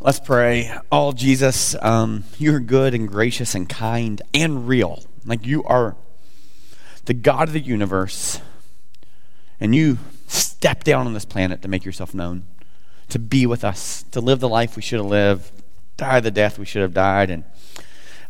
[0.00, 0.72] Let's pray.
[0.92, 5.02] Oh, Jesus, um, you're good and gracious and kind and real.
[5.26, 5.96] Like you are
[7.06, 8.40] the God of the universe,
[9.58, 9.98] and you
[10.28, 12.44] stepped down on this planet to make yourself known,
[13.08, 15.50] to be with us, to live the life we should have lived,
[15.96, 17.28] die the death we should have died.
[17.28, 17.42] And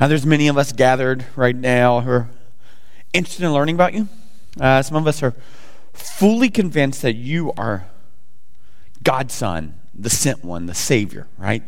[0.01, 2.31] uh, there's many of us gathered right now who are
[3.13, 4.09] interested in learning about you.
[4.59, 5.35] Uh, some of us are
[5.93, 7.89] fully convinced that you are
[9.03, 11.63] God's Son the sent one, the Savior, right?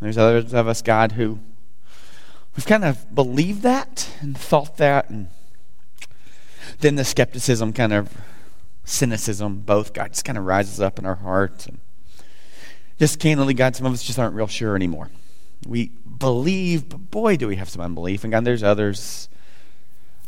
[0.00, 1.40] There's others of us, God, who
[2.56, 5.28] we've kind of believed that and thought that, and
[6.78, 8.12] then the skepticism, kind of
[8.84, 11.66] cynicism, both, God, just kind of rises up in our hearts.
[11.66, 11.78] And
[12.98, 15.10] just candidly, God, some of us just aren't real sure anymore.
[15.66, 18.24] We believe, but boy, do we have some unbelief.
[18.24, 19.28] And God, there's others.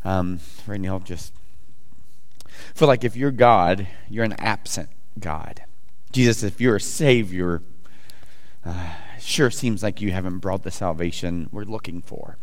[0.05, 1.33] Um, right now, just
[2.75, 5.63] feel like if you're God, you're an absent God.
[6.13, 7.63] Jesus, if you're a Savior,
[8.67, 12.37] uh, sure seems like you haven't brought the salvation we're looking for.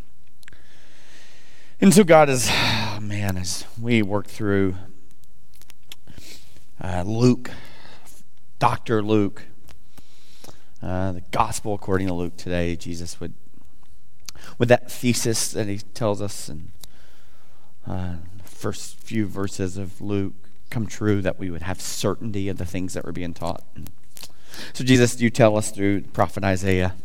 [1.80, 4.76] And so, God, is, oh man, as we work through
[6.82, 7.52] uh, Luke,
[8.58, 9.04] Dr.
[9.04, 9.44] Luke,
[10.82, 13.36] uh, the gospel according to Luke today, Jesus would,
[14.58, 16.72] with that thesis that he tells us in
[17.86, 22.58] uh, the first few verses of Luke, come true, that we would have certainty of
[22.58, 23.64] the things that were being taught.
[24.74, 26.96] So, Jesus, you tell us through prophet Isaiah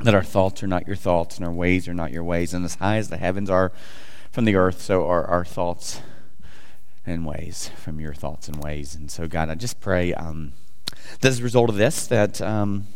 [0.00, 2.52] that our thoughts are not your thoughts and our ways are not your ways.
[2.52, 3.72] And as high as the heavens are
[4.30, 6.00] from the earth, so are our thoughts
[7.06, 8.94] and ways from your thoughts and ways.
[8.94, 10.52] And so, God, I just pray um,
[11.20, 12.86] that as a result of this, that um,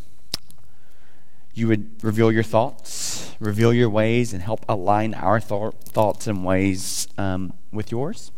[1.55, 6.45] you would reveal your thoughts, reveal your ways, and help align our th- thoughts and
[6.45, 8.31] ways um, with yours.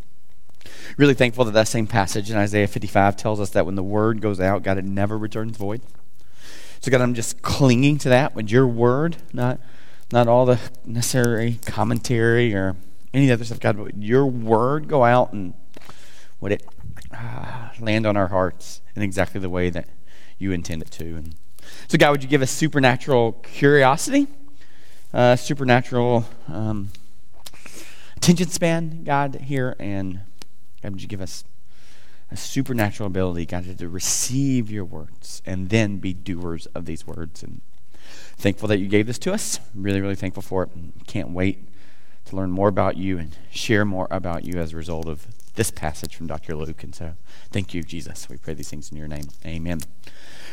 [0.96, 4.20] Really thankful that that same passage in Isaiah 55 tells us that when the word
[4.20, 5.80] goes out, God, it never returns void.
[6.80, 9.60] So, God, I'm just clinging to that with your word, not,
[10.12, 12.76] not all the necessary commentary or
[13.12, 13.60] any other stuff.
[13.60, 15.54] God, would your word go out and
[16.40, 16.64] would it
[17.12, 19.88] uh, land on our hearts in exactly the way that
[20.38, 21.04] you intend it to?
[21.04, 21.34] And
[21.88, 24.28] so, God, would you give us supernatural curiosity,
[25.12, 26.90] uh, supernatural um,
[28.16, 30.20] attention span, God, here, and
[30.88, 31.44] God, would you give us
[32.30, 37.42] a supernatural ability, God, to receive your words and then be doers of these words.
[37.42, 37.60] And
[38.38, 39.60] thankful that you gave this to us.
[39.74, 40.70] Really, really thankful for it.
[41.06, 41.68] Can't wait
[42.24, 45.26] to learn more about you and share more about you as a result of
[45.56, 46.54] this passage from Dr.
[46.54, 46.82] Luke.
[46.82, 47.14] And so,
[47.50, 48.30] thank you, Jesus.
[48.30, 49.28] We pray these things in your name.
[49.44, 49.80] Amen.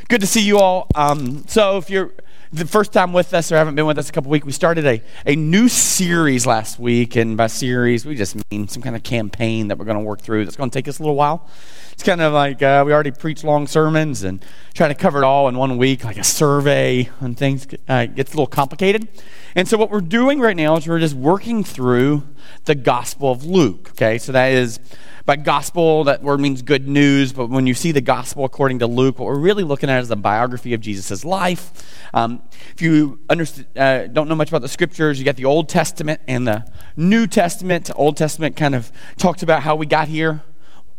[0.08, 0.88] Good to see you all.
[0.94, 2.12] Um, so, if you're
[2.54, 4.86] the first time with us or haven't been with us a couple weeks, we started
[4.86, 7.16] a, a new series last week.
[7.16, 10.22] And by series, we just mean some kind of campaign that we're going to work
[10.22, 11.50] through that's going to take us a little while.
[11.92, 14.46] It's kind of like uh, we already preach long sermons and
[14.76, 18.32] trying to cover it all in one week, like a survey and things uh, gets
[18.32, 19.08] a little complicated.
[19.56, 22.22] And so, what we're doing right now is we're just working through
[22.66, 23.90] the Gospel of Luke.
[23.94, 24.80] Okay, so that is
[25.26, 28.88] by gospel, that word means good news, but when you see the gospel according to
[28.88, 31.72] Luke, what we're really looking at is the biography of Jesus' life.
[32.14, 36.22] Um, if you uh, don't know much about the scriptures, you got the Old Testament
[36.28, 37.90] and the New Testament.
[37.96, 40.44] Old Testament kind of talks about how we got here,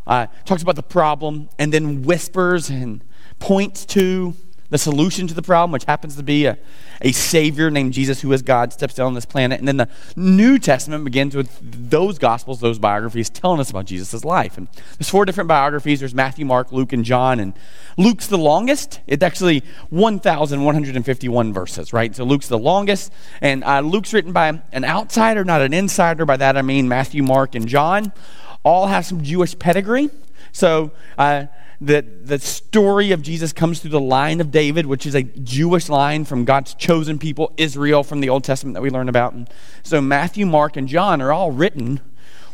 [0.09, 3.05] uh, talks about the problem, and then whispers and
[3.39, 4.35] points to
[4.71, 6.59] the solution to the problem, which happens to be a,
[7.03, 9.59] a Savior named Jesus who is God, steps down on this planet.
[9.59, 14.25] And then the New Testament begins with those Gospels, those biographies, telling us about Jesus'
[14.25, 14.57] life.
[14.59, 14.69] And
[14.99, 17.41] there's four different biographies there's Matthew, Mark, Luke, and John.
[17.41, 17.55] And
[17.97, 19.01] Luke's the longest.
[19.07, 22.15] It's actually 1,151 verses, right?
[22.15, 23.13] So Luke's the longest.
[23.41, 26.25] And uh, Luke's written by an outsider, not an insider.
[26.25, 28.13] By that I mean Matthew, Mark, and John.
[28.63, 30.11] All have some Jewish pedigree.
[30.53, 31.47] So, uh,
[31.81, 35.89] that the story of Jesus comes through the line of David, which is a Jewish
[35.89, 39.35] line from God's chosen people, Israel, from the Old Testament that we learn about.
[39.35, 39.49] And
[39.83, 42.01] so Matthew, Mark, and John are all written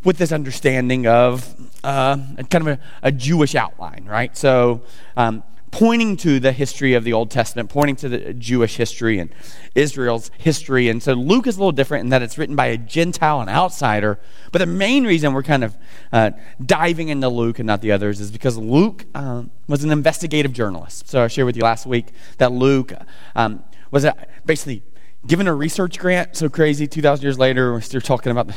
[0.05, 1.55] with this understanding of
[1.85, 2.17] uh,
[2.51, 4.37] kind of a, a, Jewish outline, right?
[4.37, 4.83] So
[5.17, 9.35] um, pointing to the history of the Old Testament, pointing to the Jewish history and
[9.75, 10.89] Israel's history.
[10.89, 13.49] And so Luke is a little different in that it's written by a Gentile, an
[13.49, 14.21] outsider.
[14.53, 15.77] But the main reason we're kind of
[16.13, 16.33] uh,
[16.65, 21.09] diving into Luke and not the others is because Luke um, was an investigative journalist.
[21.09, 22.93] So I shared with you last week that Luke
[23.35, 24.15] um, was a,
[24.45, 24.83] basically
[25.27, 28.51] given a research grant so crazy 2000 years later we're still talking about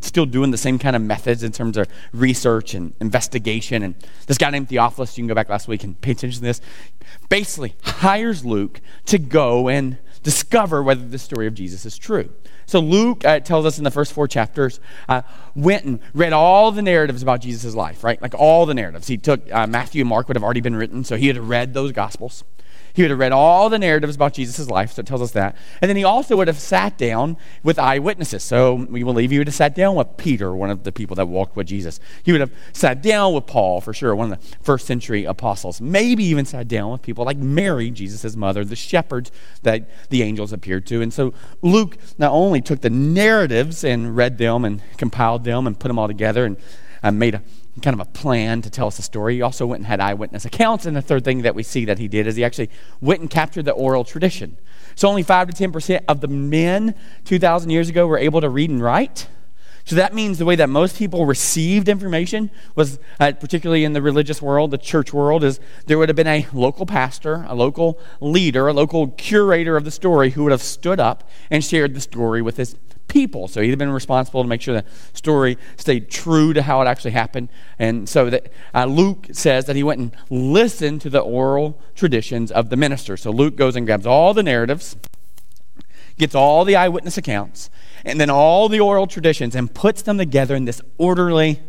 [0.00, 3.82] still doing the same kind of methods in terms of research and investigation.
[3.82, 3.94] And
[4.26, 6.60] this guy named theophilus you can go back last week and pay attention to this
[7.28, 12.30] basically hires luke to go and discover whether the story of jesus is true.
[12.66, 14.78] So luke uh, tells us in the first four chapters
[15.08, 15.22] uh,
[15.56, 18.22] went and read all the narratives about jesus' life right?
[18.22, 19.08] Like all the narratives.
[19.08, 21.74] He took uh, matthew and mark would have already been written so he had read
[21.74, 22.44] those gospels
[22.94, 25.56] He would have read all the narratives about Jesus' life, so it tells us that.
[25.80, 28.42] And then he also would have sat down with eyewitnesses.
[28.42, 31.26] So we believe he would have sat down with Peter, one of the people that
[31.26, 32.00] walked with Jesus.
[32.22, 35.80] He would have sat down with Paul, for sure, one of the first century apostles.
[35.80, 40.52] Maybe even sat down with people like Mary, Jesus' mother, the shepherds that the angels
[40.52, 41.00] appeared to.
[41.00, 45.78] And so Luke not only took the narratives and read them and compiled them and
[45.78, 46.56] put them all together and
[47.02, 47.42] uh, made a
[47.80, 49.36] kind of a plan to tell us a story.
[49.36, 50.84] He also went and had eyewitness accounts.
[50.84, 52.70] And the third thing that we see that he did is he actually
[53.00, 54.58] went and captured the oral tradition.
[54.94, 58.68] So only 5 to 10% of the men 2,000 years ago were able to read
[58.68, 59.26] and write.
[59.84, 64.02] So that means the way that most people received information was, uh, particularly in the
[64.02, 67.98] religious world, the church world, is there would have been a local pastor, a local
[68.20, 72.00] leader, a local curator of the story who would have stood up and shared the
[72.00, 72.76] story with his
[73.08, 73.46] people.
[73.46, 77.10] So he'd been responsible to make sure the story stayed true to how it actually
[77.10, 77.48] happened.
[77.78, 82.50] And so that uh, Luke says that he went and listened to the oral traditions
[82.50, 83.16] of the minister.
[83.16, 84.96] So Luke goes and grabs all the narratives,
[86.22, 87.70] gets all the eyewitness accounts,
[88.04, 91.60] and then all the oral traditions and puts them together in this orderly,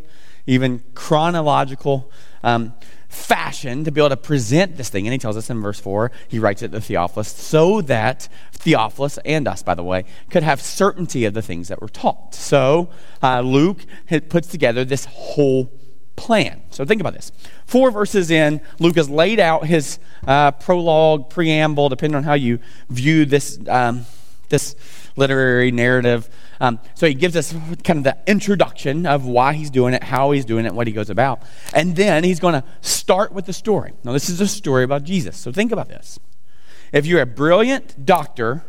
[0.48, 2.12] even chronological
[2.44, 2.74] um,
[3.08, 5.06] fashion to be able to present this thing.
[5.06, 9.20] And he tells us in verse 4, he writes it to Theophilus, so that Theophilus
[9.26, 12.34] and us, by the way, could have certainty of the things that were taught.
[12.36, 12.90] So
[13.22, 13.86] uh, Luke
[14.30, 15.72] puts together this whole
[16.16, 16.62] plan.
[16.70, 17.32] So think about this.
[17.66, 22.60] Four verses in, Luke has laid out his uh, prologue, preamble, depending on how you
[22.90, 24.06] view this, um,
[24.54, 24.76] this
[25.16, 26.30] literary narrative.
[26.62, 27.52] Um, so he gives us
[27.84, 30.94] kind of the introduction of why he's doing it, how he's doing it, what he
[30.94, 31.42] goes about.
[31.74, 33.94] And then he's going to start with the story.
[34.04, 35.38] Now, this is a story about Jesus.
[35.38, 36.20] So think about this.
[36.92, 38.64] If you're a brilliant doctor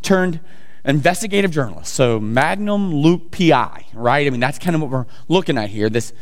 [0.00, 0.40] turned
[0.84, 4.26] investigative journalist, so Magnum Luke PI, right?
[4.26, 5.90] I mean, that's kind of what we're looking at here.
[5.90, 6.14] This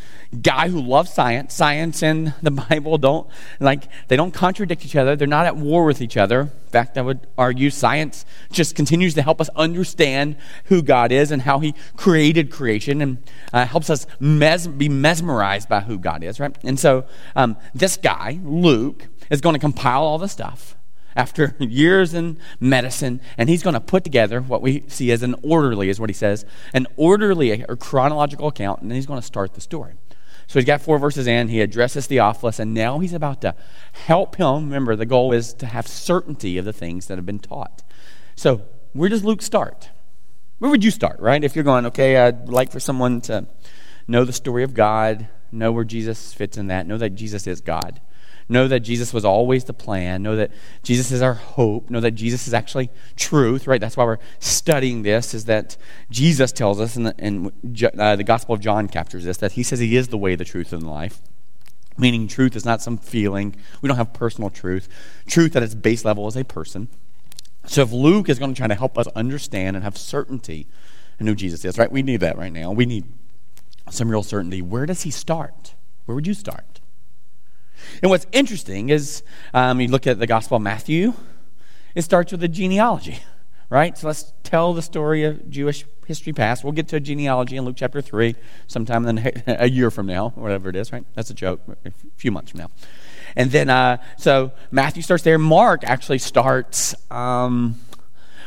[0.42, 1.54] guy who loves science.
[1.54, 3.28] Science and the Bible don't
[3.60, 5.16] like they don't contradict each other.
[5.16, 6.40] They're not at war with each other.
[6.40, 11.30] In fact, I would argue science just continues to help us understand who God is
[11.30, 13.18] and how He created creation, and
[13.52, 16.56] uh, helps us mes- be mesmerized by who God is, right?
[16.64, 20.76] And so, um, this guy Luke is going to compile all the stuff
[21.16, 25.34] after years in medicine, and he's going to put together what we see as an
[25.42, 26.44] orderly, is what he says,
[26.74, 29.94] an orderly or chronological account, and then he's going to start the story.
[30.46, 31.48] So he's got four verses in.
[31.48, 33.54] He addresses Theophilus, and now he's about to
[33.92, 34.66] help him.
[34.66, 37.82] Remember, the goal is to have certainty of the things that have been taught.
[38.36, 38.62] So,
[38.92, 39.90] where does Luke start?
[40.58, 41.42] Where would you start, right?
[41.42, 43.46] If you're going, okay, I'd like for someone to
[44.06, 47.60] know the story of God, know where Jesus fits in that, know that Jesus is
[47.60, 48.00] God.
[48.48, 50.22] Know that Jesus was always the plan.
[50.22, 50.52] Know that
[50.84, 51.90] Jesus is our hope.
[51.90, 53.80] Know that Jesus is actually truth, right?
[53.80, 55.76] That's why we're studying this, is that
[56.10, 57.52] Jesus tells us, and the, and,
[57.98, 60.44] uh, the Gospel of John captures this, that he says he is the way, the
[60.44, 61.20] truth, and the life.
[61.98, 63.56] Meaning, truth is not some feeling.
[63.82, 64.88] We don't have personal truth.
[65.26, 66.88] Truth at its base level is a person.
[67.66, 70.68] So, if Luke is going to try to help us understand and have certainty
[71.18, 71.90] in who Jesus is, right?
[71.90, 72.70] We need that right now.
[72.70, 73.06] We need
[73.90, 74.62] some real certainty.
[74.62, 75.74] Where does he start?
[76.04, 76.80] Where would you start?
[78.02, 79.22] And what's interesting is
[79.54, 81.14] um, you look at the Gospel of Matthew,
[81.94, 83.20] it starts with a genealogy,
[83.70, 83.96] right?
[83.96, 86.62] So let's tell the story of Jewish history past.
[86.62, 88.34] We'll get to a genealogy in Luke chapter 3
[88.66, 91.04] sometime in a year from now, whatever it is, right?
[91.14, 92.70] That's a joke, a few months from now.
[93.34, 95.38] And then, uh, so Matthew starts there.
[95.38, 97.80] Mark actually starts um,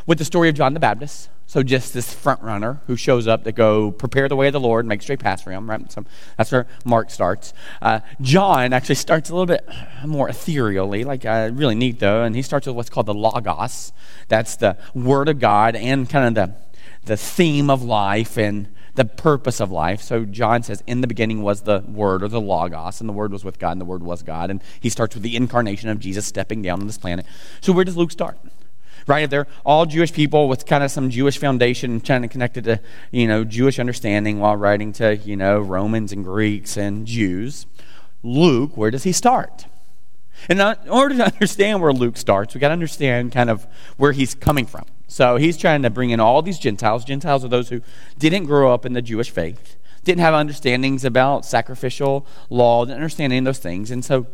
[0.05, 1.29] with the story of John the Baptist.
[1.49, 4.59] So just this front runner who shows up to go prepare the way of the
[4.59, 5.67] Lord, make straight paths for him.
[5.67, 5.91] Right?
[5.91, 6.05] So
[6.37, 7.55] that's where Mark starts.
[7.81, 9.67] Uh, John actually starts a little bit
[10.05, 13.91] more ethereally, like uh, really neat though, and he starts with what's called the Logos.
[14.27, 16.55] That's the Word of God and kind of the
[17.05, 20.03] the theme of life and the purpose of life.
[20.03, 23.31] So John says, In the beginning was the Word or the Logos, and the Word
[23.31, 24.51] was with God, and the Word was God.
[24.51, 27.25] And he starts with the incarnation of Jesus stepping down on this planet.
[27.59, 28.37] So where does Luke start?
[29.07, 29.29] Right?
[29.29, 32.79] They're all Jewish people with kind of some Jewish foundation, trying to connect it to,
[33.11, 37.65] you know, Jewish understanding while writing to, you know, Romans and Greeks and Jews.
[38.23, 39.65] Luke, where does he start?
[40.47, 44.11] And in order to understand where Luke starts, we got to understand kind of where
[44.11, 44.85] he's coming from.
[45.07, 47.03] So he's trying to bring in all these Gentiles.
[47.03, 47.81] Gentiles are those who
[48.17, 53.33] didn't grow up in the Jewish faith, didn't have understandings about sacrificial law, didn't understand
[53.33, 53.91] any of those things.
[53.91, 54.27] And so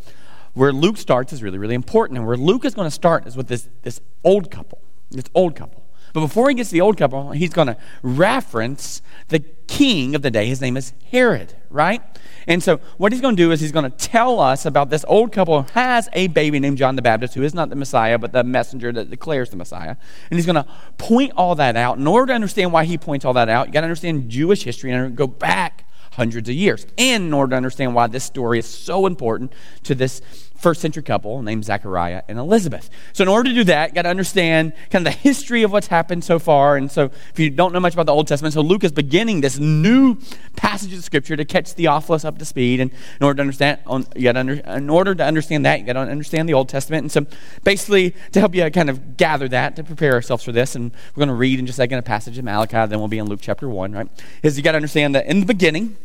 [0.55, 2.17] where Luke starts is really, really important.
[2.17, 4.81] And where Luke is going to start is with this, this old couple,
[5.12, 5.83] this old couple.
[6.13, 10.21] But before he gets to the old couple, he's going to reference the king of
[10.21, 10.47] the day.
[10.47, 12.01] His name is Herod, right?
[12.47, 15.03] And so what he's going to do is he's going to tell us about this
[15.09, 18.17] old couple who has a baby named John the Baptist, who is not the Messiah,
[18.17, 19.97] but the messenger that declares the Messiah.
[20.29, 20.65] And he's going to
[20.97, 21.97] point all that out.
[21.97, 24.63] In order to understand why he points all that out, you got to understand Jewish
[24.63, 25.85] history and go back
[26.15, 26.86] hundreds of years.
[26.98, 29.53] And in order to understand why this story is so important
[29.84, 30.22] to this
[30.65, 32.89] first century couple named Zechariah and Elizabeth.
[33.13, 35.86] So, in order to do that, got to understand kind of the history of what's
[35.86, 36.75] happened so far.
[36.75, 39.41] And so, if you don't know much about the Old Testament, so Luke is beginning
[39.41, 40.17] this new
[40.55, 42.79] passage of Scripture to catch Theophilus up to speed.
[42.79, 43.77] And in order to understand,
[44.15, 47.03] you got under, in order to understand that, you got to understand the Old Testament.
[47.03, 47.27] And so,
[47.63, 51.22] basically, to help you kind of gather that, to prepare ourselves for this, and we're
[51.22, 53.27] going to read in just a second a passage of Malachi, then we'll be in
[53.27, 54.07] Luke chapter 1, right?
[54.41, 55.95] Is you got to understand that in the beginning,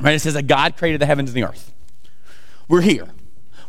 [0.00, 1.72] right, it says that God created the heavens and the earth.
[2.66, 3.06] We're here.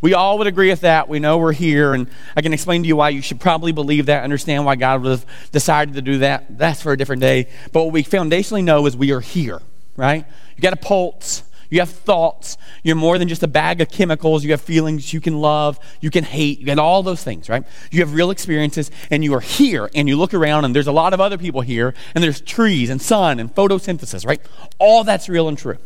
[0.02, 1.10] We all would agree with that.
[1.10, 4.08] We know we're here, and I can explain to you why you should probably believe
[4.08, 6.58] that, understand why God would have decided to do that.
[6.58, 7.48] That's for a different day.
[7.72, 9.62] But what we foundationally know is we are here,
[9.96, 10.26] right?
[10.56, 11.44] You got a pulse.
[11.70, 12.58] You have thoughts.
[12.84, 14.44] You're more than just a bag of chemicals.
[14.44, 15.12] You have feelings.
[15.12, 15.80] You can love.
[16.00, 16.60] You can hate.
[16.60, 17.66] You got all those things, right?
[17.92, 20.92] You have real experiences, and you are here, and you look around, and there's a
[20.92, 24.42] lot of other people here, and there's trees and sun and photosynthesis, right?
[24.78, 25.78] All that's real and true.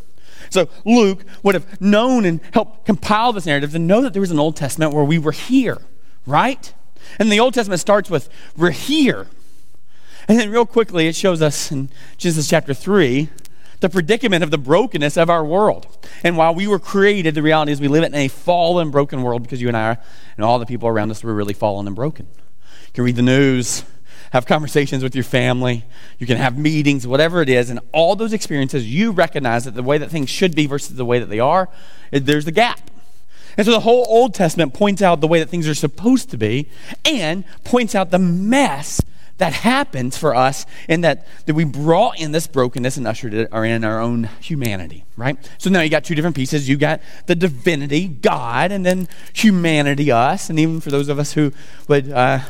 [0.50, 4.32] So Luke would have known and helped compile this narrative to know that there was
[4.32, 5.78] an Old Testament where we were here,
[6.26, 6.74] right?
[7.18, 9.28] And the Old Testament starts with, we're here.
[10.28, 13.30] And then, real quickly, it shows us in Genesis chapter 3
[13.80, 15.88] the predicament of the brokenness of our world.
[16.24, 19.42] And while we were created, the reality is we live in a fallen, broken world
[19.42, 19.98] because you and I are,
[20.36, 22.28] and all the people around us were really fallen and broken.
[22.88, 23.84] You can read the news,
[24.32, 25.86] have conversations with your family,
[26.18, 29.84] you can have meetings, whatever it is, and all those experiences, you recognize that the
[29.84, 31.70] way that things should be versus the way that they are,
[32.12, 32.90] there's a gap.
[33.58, 36.38] And so the whole Old Testament points out the way that things are supposed to
[36.38, 36.70] be
[37.04, 39.02] and points out the mess
[39.40, 43.52] that happens for us in that, that we brought in this brokenness and ushered it
[43.52, 45.38] in our own humanity, right?
[45.58, 46.70] So now you got two different pieces.
[46.70, 50.50] You got the divinity, God, and then humanity, us.
[50.50, 51.54] And even for those of us who
[51.88, 52.42] would uh,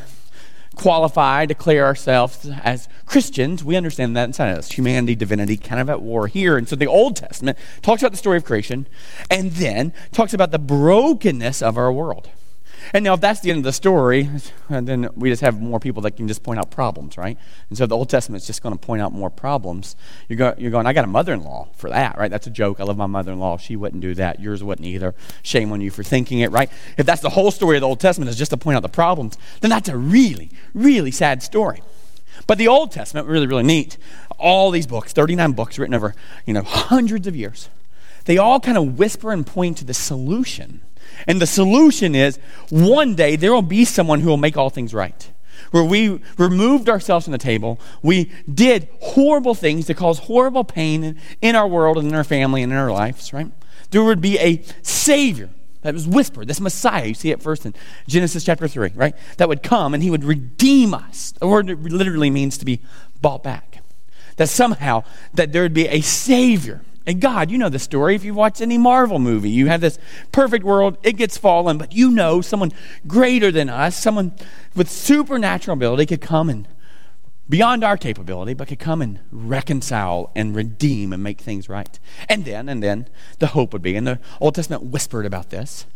[0.75, 4.71] qualify, declare ourselves as Christians, we understand that inside of us.
[4.71, 6.57] Humanity, divinity, kind of at war here.
[6.57, 8.87] And so the Old Testament talks about the story of creation
[9.29, 12.29] and then talks about the brokenness of our world.
[12.93, 14.29] And now, if that's the end of the story,
[14.69, 17.37] uh, then we just have more people that can just point out problems, right?
[17.69, 19.95] And so the Old Testament's just going to point out more problems.
[20.27, 22.31] You're, you're going, I got a mother in law for that, right?
[22.31, 22.79] That's a joke.
[22.79, 23.57] I love my mother in law.
[23.57, 24.39] She wouldn't do that.
[24.39, 25.15] Yours wouldn't either.
[25.43, 26.69] Shame on you for thinking it, right?
[26.97, 28.89] If that's the whole story of the Old Testament is just to point out the
[28.89, 31.81] problems, then that's a really, really sad story.
[32.47, 33.97] But the Old Testament, really, really neat.
[34.37, 37.69] All these books, 39 books written over, you know, hundreds of years,
[38.25, 40.81] they all kind of whisper and point to the solution
[41.27, 44.93] and the solution is one day there will be someone who will make all things
[44.93, 45.31] right.
[45.71, 51.19] Where we removed ourselves from the table, we did horrible things to cause horrible pain
[51.41, 53.51] in our world and in our family and in our lives, right?
[53.91, 55.49] There would be a Savior
[55.81, 57.05] that was whispered, this Messiah.
[57.05, 57.73] You see it first in
[58.07, 59.15] Genesis chapter 3, right?
[59.37, 61.31] That would come and he would redeem us.
[61.33, 62.81] The word literally means to be
[63.21, 63.81] bought back.
[64.37, 68.15] That somehow that there would be a Savior and God, you know the story.
[68.15, 69.97] If you've watched any Marvel movie, you have this
[70.31, 72.71] perfect world, it gets fallen, but you know someone
[73.07, 74.33] greater than us, someone
[74.75, 76.67] with supernatural ability could come and,
[77.47, 81.99] beyond our capability, but could come and reconcile and redeem and make things right.
[82.27, 83.07] And then, and then,
[83.39, 85.87] the hope would be, and the Old Testament whispered about this,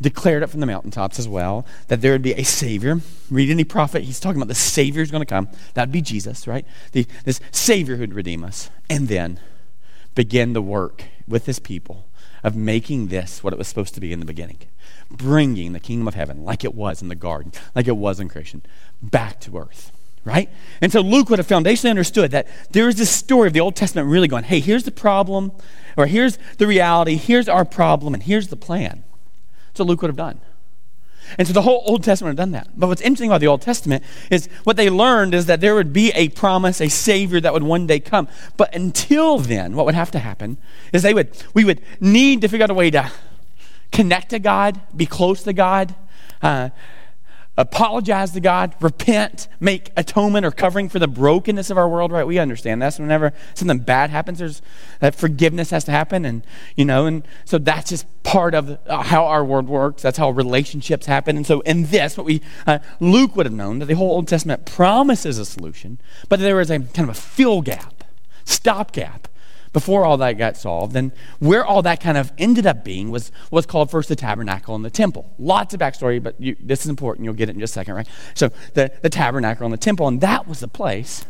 [0.00, 3.00] declared it from the mountaintops as well, that there would be a Savior.
[3.30, 5.48] Read any prophet, he's talking about the Savior is going to come.
[5.74, 6.64] That'd be Jesus, right?
[6.92, 8.70] The, this Savior who'd redeem us.
[8.90, 9.38] And then,
[10.14, 12.06] begin the work with his people
[12.42, 14.58] of making this what it was supposed to be in the beginning
[15.10, 18.28] bringing the kingdom of heaven like it was in the garden like it was in
[18.28, 18.62] creation
[19.02, 19.92] back to earth
[20.24, 20.50] right?
[20.80, 23.76] And so luke would have foundationally understood that there is this story of the old
[23.76, 25.52] testament really going hey here's the problem
[25.96, 29.04] or here's the reality here's our problem and here's the plan.
[29.74, 30.40] So luke would have done
[31.36, 32.68] and so the whole Old Testament had done that.
[32.76, 35.92] But what's interesting about the Old Testament is what they learned is that there would
[35.92, 38.28] be a promise, a Savior that would one day come.
[38.56, 40.56] But until then, what would have to happen
[40.92, 43.10] is they would, we would need to figure out a way to
[43.92, 45.94] connect to God, be close to God,
[46.42, 46.70] uh,
[47.58, 52.26] apologize to God, repent, make atonement or covering for the brokenness of our world, right?
[52.26, 52.94] We understand that.
[52.94, 54.62] So whenever something bad happens, there's
[55.00, 56.24] that forgiveness has to happen.
[56.24, 56.46] And,
[56.76, 60.02] you know, and so that's just part of uh, how our world works.
[60.02, 61.36] That's how relationships happen.
[61.36, 64.28] And so in this, what we, uh, Luke would have known that the whole Old
[64.28, 65.98] Testament promises a solution,
[66.28, 68.04] but there is a kind of a fill gap,
[68.44, 69.27] stop gap
[69.72, 70.96] before all that got solved.
[70.96, 74.74] And where all that kind of ended up being was what's called first the tabernacle
[74.74, 75.32] and the temple.
[75.38, 77.24] Lots of backstory, but you, this is important.
[77.24, 78.08] You'll get it in just a second, right?
[78.34, 81.24] So the, the tabernacle and the temple, and that was the place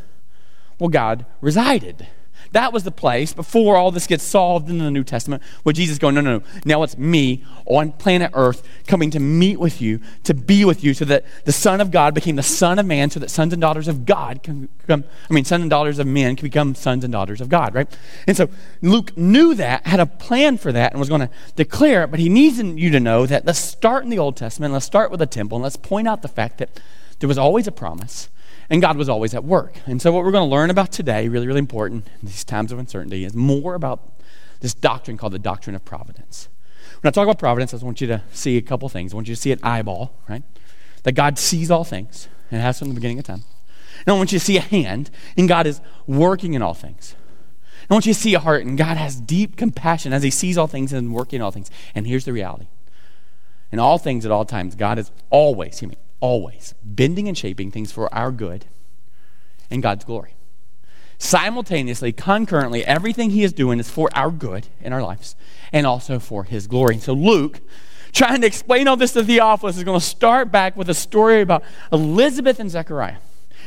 [0.78, 2.06] where God resided.
[2.52, 5.98] That was the place before all this gets solved in the New Testament where Jesus
[5.98, 6.44] going, no, no, no.
[6.64, 10.94] Now it's me on planet Earth coming to meet with you, to be with you,
[10.94, 13.60] so that the Son of God became the Son of Man, so that sons and
[13.60, 17.04] daughters of God can become, I mean, sons and daughters of men can become sons
[17.04, 17.98] and daughters of God, right?
[18.26, 18.48] And so
[18.80, 22.20] Luke knew that, had a plan for that, and was going to declare it, but
[22.20, 25.20] he needs you to know that let's start in the Old Testament, let's start with
[25.20, 26.80] the temple, and let's point out the fact that
[27.18, 28.28] there was always a promise
[28.70, 29.78] and God was always at work.
[29.86, 32.72] And so, what we're going to learn about today, really, really important in these times
[32.72, 34.00] of uncertainty, is more about
[34.60, 36.48] this doctrine called the doctrine of providence.
[37.00, 39.12] When I talk about providence, I just want you to see a couple things.
[39.12, 40.42] I want you to see an eyeball, right?
[41.04, 43.44] That God sees all things and has from the beginning of time.
[44.06, 47.14] And I want you to see a hand, and God is working in all things.
[47.88, 50.58] I want you to see a heart, and God has deep compassion as He sees
[50.58, 51.70] all things and working in all things.
[51.94, 52.66] And here's the reality
[53.70, 57.70] in all things at all times, God is always, hear me, always bending and shaping
[57.70, 58.66] things for our good
[59.70, 60.34] and God's glory.
[61.18, 65.34] Simultaneously, concurrently, everything he is doing is for our good in our lives
[65.72, 66.94] and also for his glory.
[66.94, 67.60] And so, Luke,
[68.12, 71.40] trying to explain all this to Theophilus, is going to start back with a story
[71.40, 73.16] about Elizabeth and Zechariah.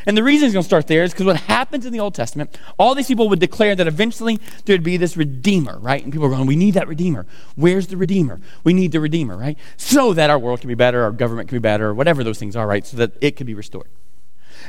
[0.05, 2.15] And the reason he's going to start there is because what happens in the Old
[2.15, 6.03] Testament, all these people would declare that eventually there'd be this Redeemer, right?
[6.03, 7.25] And people are going, we need that Redeemer.
[7.55, 8.39] Where's the Redeemer?
[8.63, 9.57] We need the Redeemer, right?
[9.77, 12.39] So that our world can be better, our government can be better, or whatever those
[12.39, 12.85] things are, right?
[12.85, 13.87] So that it can be restored.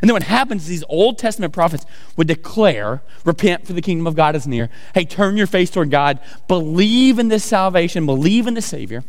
[0.01, 1.85] And then what happens is these Old Testament prophets
[2.17, 4.71] would declare, repent for the kingdom of God is near.
[4.95, 6.19] Hey, turn your face toward God.
[6.49, 8.07] Believe in this salvation.
[8.07, 9.05] Believe in the Savior.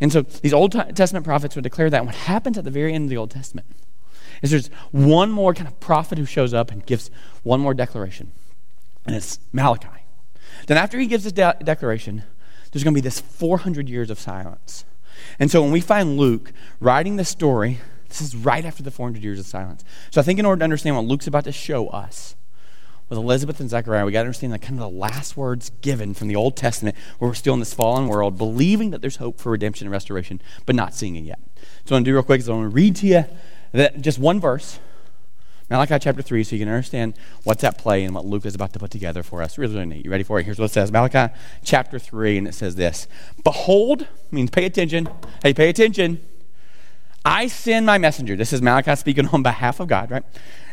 [0.00, 1.98] And so these Old Testament prophets would declare that.
[1.98, 3.66] And what happens at the very end of the Old Testament
[4.42, 7.10] is there's one more kind of prophet who shows up and gives
[7.42, 8.32] one more declaration,
[9.06, 9.88] and it's Malachi.
[10.66, 12.24] Then, after he gives his de- declaration,
[12.72, 14.84] there's going to be this 400 years of silence.
[15.38, 17.78] And so, when we find Luke writing this story,
[18.08, 19.84] this is right after the 400 years of silence.
[20.10, 22.36] So, I think in order to understand what Luke's about to show us,
[23.08, 26.12] with Elizabeth and Zechariah, we got to understand that kind of the last words given
[26.12, 29.40] from the Old Testament, where we're still in this fallen world, believing that there's hope
[29.40, 31.40] for redemption and restoration, but not seeing it yet.
[31.86, 33.24] So, I'm going to do real quick is I want to read to you
[33.72, 34.78] that just one verse,
[35.70, 38.72] Malachi chapter 3, so you can understand what's at play and what Luke is about
[38.72, 39.58] to put together for us.
[39.58, 40.04] Really, really neat.
[40.04, 40.44] You ready for it?
[40.44, 41.32] Here's what it says Malachi
[41.64, 43.06] chapter 3, and it says this
[43.44, 45.08] Behold, means pay attention.
[45.42, 46.20] Hey, pay attention.
[47.24, 48.36] I send my messenger.
[48.36, 50.24] This is Malachi speaking on behalf of God, right?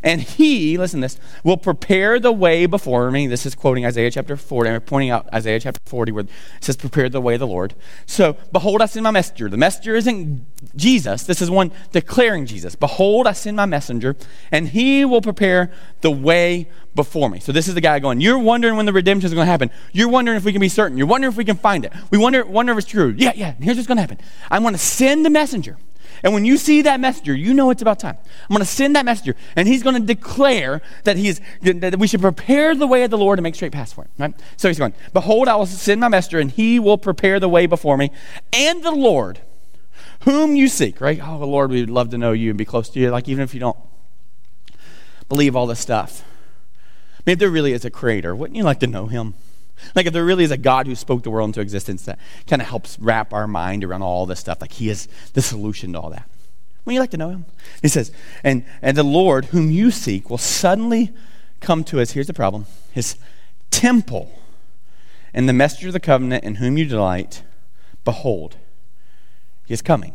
[0.06, 3.26] And he, listen this, will prepare the way before me.
[3.26, 4.70] This is quoting Isaiah chapter 40.
[4.70, 6.30] I'm pointing out Isaiah chapter 40 where it
[6.62, 7.74] says, prepare the way of the Lord.
[8.06, 9.50] So, behold, I send my messenger.
[9.50, 11.24] The messenger isn't Jesus.
[11.24, 12.76] This is one declaring Jesus.
[12.76, 14.16] Behold, I send my messenger,
[14.52, 17.40] and he will prepare the way before me.
[17.40, 19.72] So this is the guy going, you're wondering when the redemption is going to happen.
[19.92, 20.98] You're wondering if we can be certain.
[20.98, 21.92] You're wondering if we can find it.
[22.12, 23.16] We wonder, wonder if it's true.
[23.18, 23.56] Yeah, yeah.
[23.60, 24.20] Here's what's going to happen.
[24.52, 25.78] I'm going to send a messenger.
[26.24, 28.18] And when you see that messenger, you know it's about time.
[28.44, 32.08] I'm going to send that messenger, and he's going to declare that he's that we
[32.08, 34.10] should prepare the way of the Lord and make straight paths for him.
[34.18, 34.34] Right?
[34.58, 37.66] So he's going, Behold, I will send my messenger, and he will prepare the way
[37.66, 38.12] before me.
[38.54, 39.40] And the Lord,
[40.22, 41.20] whom you seek, right?
[41.22, 43.44] Oh, the Lord, we'd love to know you and be close to you, like even
[43.44, 43.78] if you don't
[45.30, 46.24] believe all this stuff.
[47.20, 49.34] I mean, if there really is a creator, wouldn't you like to know him?
[49.94, 52.62] Like, if there really is a God who spoke the world into existence that kind
[52.62, 56.00] of helps wrap our mind around all this stuff, like He is the solution to
[56.00, 56.30] all that.
[56.86, 57.46] Would you like to know Him?
[57.82, 58.12] He says,
[58.44, 61.14] and, and the Lord whom you seek will suddenly
[61.60, 62.12] come to us.
[62.12, 63.18] Here's the problem His
[63.72, 64.32] temple
[65.34, 67.44] and the messenger of the covenant in whom you delight.
[68.04, 68.58] Behold,
[69.66, 70.14] He is coming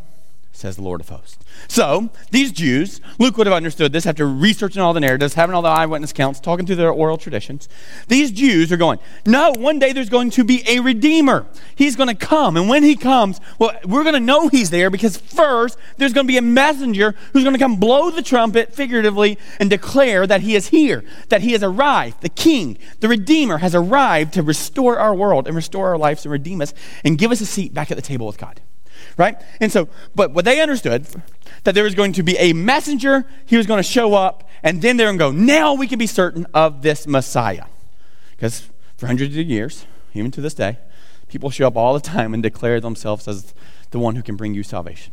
[0.61, 1.39] says the Lord of hosts.
[1.69, 5.63] So, these Jews, Luke would have understood this after researching all the narratives, having all
[5.63, 7.69] the eyewitness accounts, talking through their oral traditions.
[8.09, 11.47] These Jews are going, no, one day there's going to be a Redeemer.
[11.75, 12.57] He's going to come.
[12.57, 16.27] And when he comes, well, we're going to know he's there because first there's going
[16.27, 20.43] to be a messenger who's going to come blow the trumpet figuratively and declare that
[20.43, 22.21] he is here, that he has arrived.
[22.21, 26.33] The King, the Redeemer, has arrived to restore our world and restore our lives and
[26.33, 28.61] redeem us and give us a seat back at the table with God
[29.21, 29.41] right?
[29.61, 31.07] And so, but what they understood
[31.65, 34.81] that there was going to be a messenger, he was going to show up, and
[34.81, 37.67] then they're going to go, now we can be certain of this Messiah.
[38.31, 40.79] Because for hundreds of years, even to this day,
[41.29, 43.53] people show up all the time and declare themselves as
[43.91, 45.13] the one who can bring you salvation,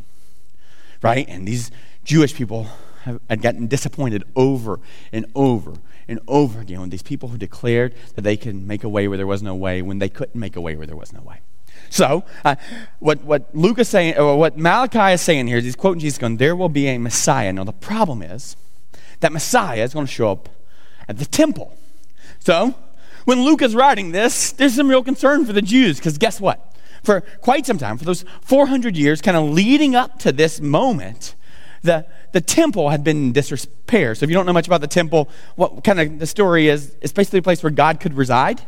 [1.01, 1.27] right?
[1.27, 1.69] And these
[2.05, 2.67] Jewish people
[3.03, 4.79] have, had gotten disappointed over
[5.11, 5.73] and over
[6.07, 9.17] and over again with these people who declared that they can make a way where
[9.17, 11.41] there was no way when they couldn't make a way where there was no way.
[11.89, 12.55] So, uh,
[12.99, 16.17] what, what Luke is saying, or what Malachi is saying here is he's quoting Jesus
[16.17, 17.51] going, There will be a Messiah.
[17.53, 18.55] Now, the problem is
[19.19, 20.49] that Messiah is going to show up
[21.07, 21.75] at the temple.
[22.39, 22.75] So,
[23.25, 26.75] when Luke is writing this, there's some real concern for the Jews, because guess what?
[27.03, 31.35] For quite some time, for those 400 years, kind of leading up to this moment,
[31.83, 34.15] the, the temple had been in disrepair.
[34.15, 36.95] So if you don't know much about the temple, what kind of the story is,
[37.01, 38.61] it's basically a place where God could reside,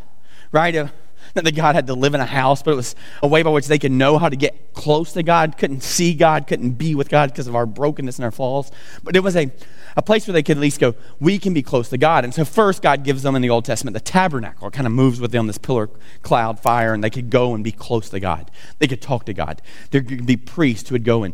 [0.52, 0.76] right?
[0.76, 0.88] Uh,
[1.34, 3.68] that God had to live in a house, but it was a way by which
[3.68, 7.10] they could know how to get close to God, couldn't see God, couldn't be with
[7.10, 8.72] God because of our brokenness and our flaws.
[9.04, 9.52] But it was a,
[9.98, 12.24] a place where they could at least go, we can be close to God.
[12.24, 14.68] And so first God gives them in the Old Testament the tabernacle.
[14.68, 15.90] It kind of moves with them, this pillar,
[16.22, 18.52] cloud, fire, and they could go and be close to God.
[18.80, 19.62] They could talk to God.
[19.92, 21.34] There could be priests who would go and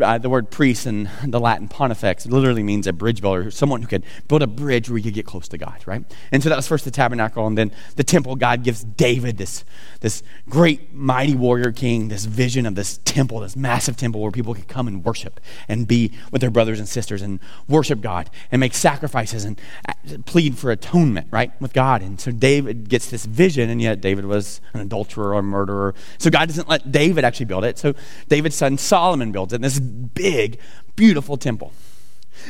[0.00, 3.88] uh, the word priest in the Latin pontifex literally means a bridge builder, someone who
[3.88, 6.04] could build a bridge where you could get close to God, right?
[6.30, 8.36] And so that was first the tabernacle, and then the temple.
[8.36, 9.64] God gives David this,
[10.00, 14.54] this great, mighty warrior king, this vision of this temple, this massive temple where people
[14.54, 18.60] could come and worship and be with their brothers and sisters and worship God and
[18.60, 19.92] make sacrifices and uh,
[20.24, 22.02] plead for atonement, right, with God.
[22.02, 25.94] And so David gets this vision, and yet David was an adulterer or a murderer.
[26.18, 27.78] So God doesn't let David actually build it.
[27.78, 27.94] So
[28.28, 29.56] David's son Solomon builds it.
[29.56, 30.58] And this big,
[30.96, 31.72] beautiful temple.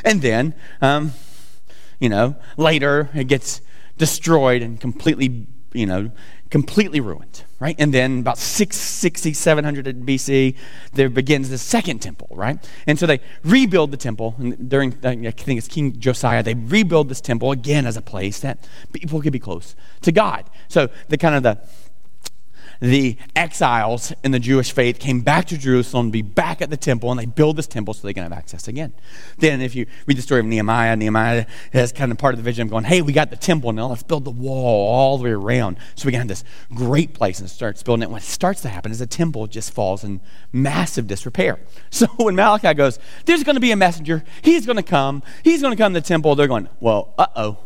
[0.03, 1.13] And then, um,
[1.99, 3.61] you know, later it gets
[3.97, 6.11] destroyed and completely, you know,
[6.49, 7.75] completely ruined, right?
[7.79, 10.55] And then about 660, 700 BC,
[10.93, 12.59] there begins the second temple, right?
[12.85, 14.35] And so they rebuild the temple.
[14.37, 18.39] And during, I think it's King Josiah, they rebuild this temple again as a place
[18.41, 20.47] that people could be close to God.
[20.67, 21.57] So the kind of the
[22.83, 26.75] the exiles in the Jewish faith came back to Jerusalem to be back at the
[26.75, 28.91] temple, and they build this temple so they can have access again.
[29.37, 32.43] Then, if you read the story of Nehemiah, Nehemiah has kind of part of the
[32.43, 35.23] vision of going, hey, we got the temple now, let's build the wall all the
[35.23, 36.43] way around so we can have this
[36.75, 38.09] great place and starts building it.
[38.09, 40.19] What starts to happen is the temple just falls in
[40.51, 41.59] massive disrepair.
[41.93, 45.61] So when Malachi goes, there's going to be a messenger, he's going to come, he's
[45.61, 47.59] going to come to the temple, they're going, well, uh oh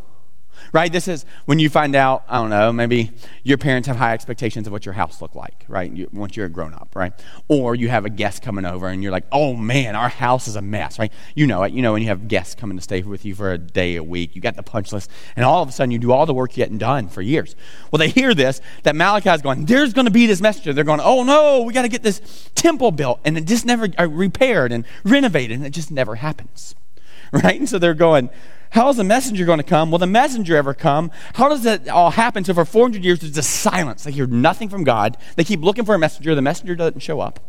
[0.73, 0.91] right?
[0.91, 3.11] This is when you find out, I don't know, maybe
[3.43, 5.91] your parents have high expectations of what your house look like, right?
[5.91, 7.13] You, once you're a grown up, right?
[7.47, 10.55] Or you have a guest coming over and you're like, oh man, our house is
[10.55, 11.11] a mess, right?
[11.35, 11.73] You know it.
[11.73, 14.03] You know when you have guests coming to stay with you for a day, a
[14.03, 16.33] week, you got the punch list, and all of a sudden you do all the
[16.33, 17.55] work you're getting done for years.
[17.91, 20.73] Well, they hear this, that Malachi is going, there's going to be this messenger.
[20.73, 23.19] They're going, oh no, we got to get this temple built.
[23.25, 26.75] And it just never uh, repaired and renovated, and it just never happens,
[27.31, 27.59] right?
[27.59, 28.29] And so they're going,
[28.71, 29.91] how is the messenger going to come?
[29.91, 31.11] Will the messenger ever come?
[31.33, 32.43] How does that all happen?
[32.43, 34.03] So for 400 years, there's just silence.
[34.03, 35.17] They hear nothing from God.
[35.35, 36.35] They keep looking for a messenger.
[36.35, 37.39] The messenger doesn't show up.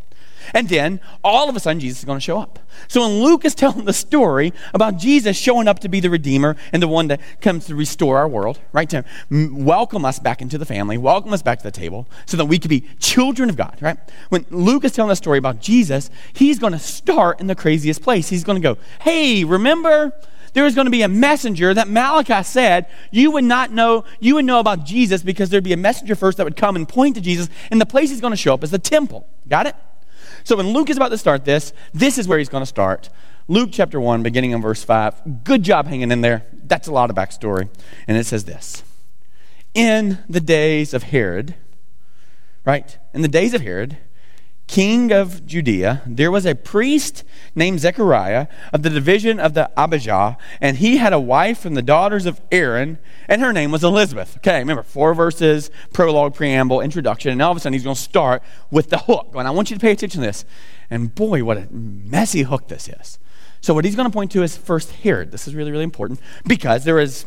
[0.55, 2.59] And then, all of a sudden, Jesus is going to show up.
[2.87, 6.57] So when Luke is telling the story about Jesus showing up to be the Redeemer
[6.73, 8.89] and the one that comes to restore our world, right?
[8.91, 12.47] To welcome us back into the family, welcome us back to the table, so that
[12.47, 13.99] we could be children of God, right?
[14.29, 18.03] When Luke is telling the story about Jesus, he's going to start in the craziest
[18.03, 18.29] place.
[18.29, 20.13] He's going to go, hey, remember
[20.53, 24.35] there was going to be a messenger that Malachi said you would not know, you
[24.35, 27.15] would know about Jesus because there'd be a messenger first that would come and point
[27.17, 29.27] to Jesus, and the place he's going to show up is the temple.
[29.49, 29.77] Got it?
[30.45, 33.11] So when Luke is about to start this, this is where he's going to start.
[33.49, 35.45] Luke chapter 1, beginning in verse 5.
[35.45, 36.45] Good job hanging in there.
[36.53, 37.69] That's a lot of backstory.
[38.07, 38.83] And it says this
[39.75, 41.55] In the days of Herod,
[42.65, 42.99] right?
[43.15, 43.97] In the days of Herod,
[44.69, 50.37] king of Judea, there was a priest named Zechariah of the division of the Abijah,
[50.61, 54.37] and he had a wife from the daughters of Aaron, and her name was Elizabeth.
[54.37, 58.01] Okay, remember, four verses, prologue, preamble, introduction, and all of a sudden he's going to
[58.01, 59.31] start with the hook.
[59.35, 60.45] And I want you to pay attention to this.
[60.91, 63.19] And boy, what a messy hook this is.
[63.61, 65.33] So, what he's going to point to is first Herod.
[65.33, 67.25] This is really, really important because there is,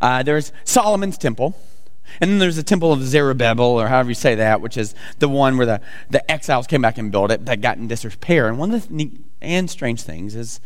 [0.00, 1.54] uh, there is Solomon's temple
[2.20, 5.28] and then there's the temple of Zerubbabel, or however you say that, which is the
[5.28, 8.48] one where the, the exiles came back and built it that got in disrepair.
[8.48, 10.60] And one of the neat and strange things is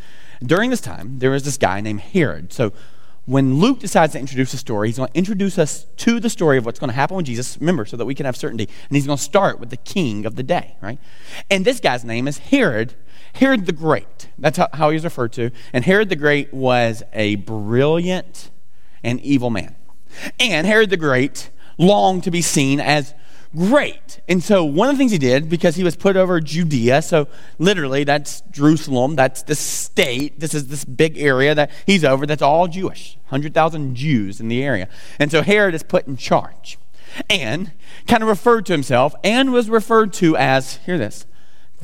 [0.44, 2.52] during this time, there was this guy named Herod.
[2.52, 2.72] So
[3.26, 6.59] when Luke decides to introduce a story, he's going to introduce us to the story
[6.59, 8.68] of what's going to happen with Jesus, remember, so that we can have certainty.
[8.88, 10.98] And he's going to start with the king of the day, right?
[11.50, 12.94] And this guy's name is Herod,
[13.35, 14.28] Herod the Great.
[14.38, 15.50] That's how, how he's referred to.
[15.72, 18.50] And Herod the Great was a brilliant
[19.02, 19.74] and evil man.
[20.38, 23.14] And Herod the Great longed to be seen as
[23.55, 24.20] great.
[24.29, 27.29] And so one of the things he did, because he was put over Judea, so
[27.59, 32.42] literally that's Jerusalem, that's the state, this is this big area that he's over, that's
[32.42, 34.88] all Jewish, 100,000 Jews in the area.
[35.18, 36.79] And so Herod is put in charge
[37.31, 37.72] and
[38.07, 41.24] kind of referred to himself and was referred to as, hear this,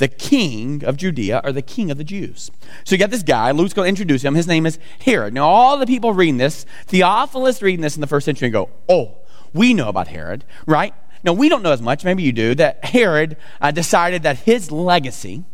[0.02, 2.50] the king of Judea or the king of the Jews.
[2.82, 4.34] So you got this guy, Luke's going to introduce him.
[4.34, 5.32] His name is Herod.
[5.32, 9.18] Now, all the people reading this, Theophilus reading this in the first century, go, oh,
[9.52, 10.92] we know about Herod, right?
[11.22, 14.72] Now, we don't know as much, maybe you do, that Herod uh, decided that his
[14.72, 15.44] legacy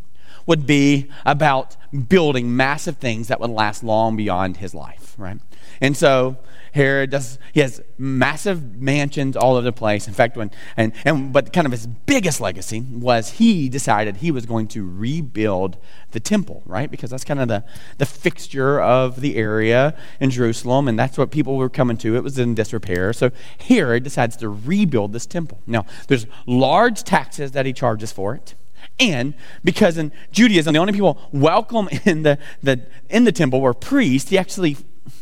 [0.49, 1.77] would be about
[2.09, 5.37] building massive things that would last long beyond his life, right?
[5.79, 6.37] And so
[6.73, 10.07] Herod does, he has massive mansions all over the place.
[10.07, 14.31] In fact, when, and, and, but kind of his biggest legacy was he decided he
[14.31, 15.77] was going to rebuild
[16.11, 16.89] the temple, right?
[16.89, 17.63] Because that's kind of the,
[17.99, 22.15] the fixture of the area in Jerusalem, and that's what people were coming to.
[22.15, 23.13] It was in disrepair.
[23.13, 23.29] So
[23.67, 25.61] Herod decides to rebuild this temple.
[25.67, 28.55] Now, there's large taxes that he charges for it.
[28.99, 29.33] And
[29.63, 34.29] because in Judaism, the only people welcome in the, the, in the temple were priests,
[34.29, 34.77] he actually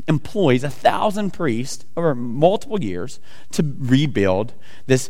[0.07, 3.19] employs a thousand priests over multiple years
[3.51, 4.53] to rebuild
[4.85, 5.09] this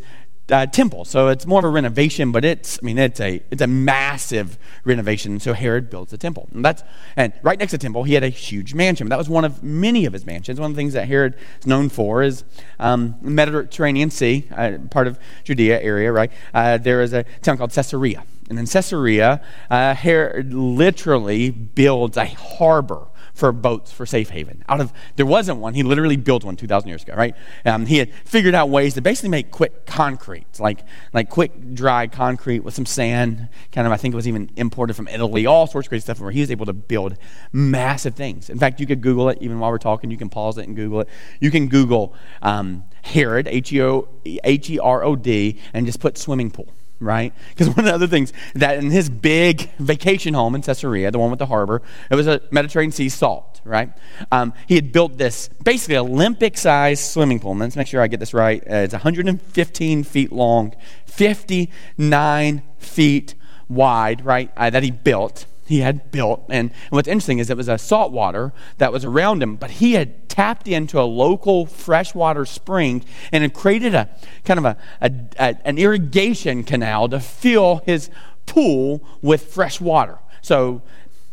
[0.50, 1.04] uh, temple.
[1.04, 4.58] So it's more of a renovation, but it's I mean it's a it's a massive
[4.84, 5.40] renovation.
[5.40, 6.82] So Herod builds the temple, and that's
[7.16, 9.08] and right next to the temple he had a huge mansion.
[9.08, 10.58] That was one of many of his mansions.
[10.58, 12.44] One of the things that Herod is known for is
[12.78, 16.12] um, Mediterranean Sea, uh, part of Judea area.
[16.12, 22.16] Right uh, there is a town called Caesarea, and in Caesarea, uh, Herod literally builds
[22.16, 23.08] a harbor
[23.38, 24.64] for boats for safe haven.
[24.68, 27.36] Out of there wasn't one, he literally built one 2,000 years ago, right?
[27.64, 30.80] Um, he had figured out ways to basically make quick concrete, like
[31.12, 33.48] like quick dry concrete with some sand.
[33.70, 35.46] Kind of, I think it was even imported from Italy.
[35.46, 37.16] All sorts of crazy stuff where he was able to build
[37.52, 38.50] massive things.
[38.50, 40.10] In fact, you could Google it even while we're talking.
[40.10, 41.08] You can pause it and Google it.
[41.38, 46.18] You can Google um, Herod H O H E R O D and just put
[46.18, 47.32] swimming pool right?
[47.50, 51.18] Because one of the other things that in his big vacation home in Caesarea, the
[51.18, 53.90] one with the harbor, it was a Mediterranean Sea salt, right?
[54.32, 57.52] Um, he had built this basically Olympic sized swimming pool.
[57.52, 58.62] And let's make sure I get this right.
[58.62, 60.74] Uh, it's 115 feet long,
[61.06, 63.34] 59 feet
[63.68, 64.50] wide, right?
[64.56, 66.46] Uh, that he built he had built.
[66.48, 69.92] And, what's interesting is it was a salt water that was around him, but he
[69.92, 74.08] had tapped into a local freshwater spring and had created a
[74.44, 78.08] kind of a, a, a an irrigation canal to fill his
[78.46, 80.18] pool with fresh water.
[80.40, 80.80] So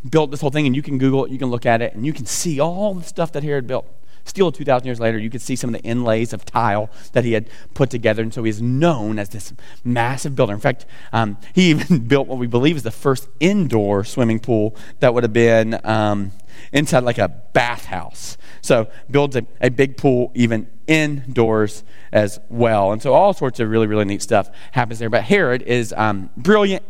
[0.10, 2.06] built this whole thing, and you can Google it, you can look at it, and
[2.06, 3.88] you can see all the stuff that Herod built.
[4.26, 7.34] Still, 2,000 years later, you can see some of the inlays of tile that he
[7.34, 8.24] had put together.
[8.24, 10.54] And so he's known as this massive builder.
[10.54, 14.76] In fact, um, he even built what we believe is the first indoor swimming pool
[15.00, 16.32] that would have been um,
[16.74, 18.38] inside like a bathhouse.
[18.62, 22.92] So builds a, a big pool even indoors as well.
[22.92, 25.10] And so all sorts of really, really neat stuff happens there.
[25.10, 26.84] But Herod is um, brilliant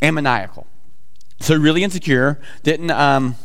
[0.00, 0.66] and maniacal.
[1.40, 3.36] So really insecure, didn't um,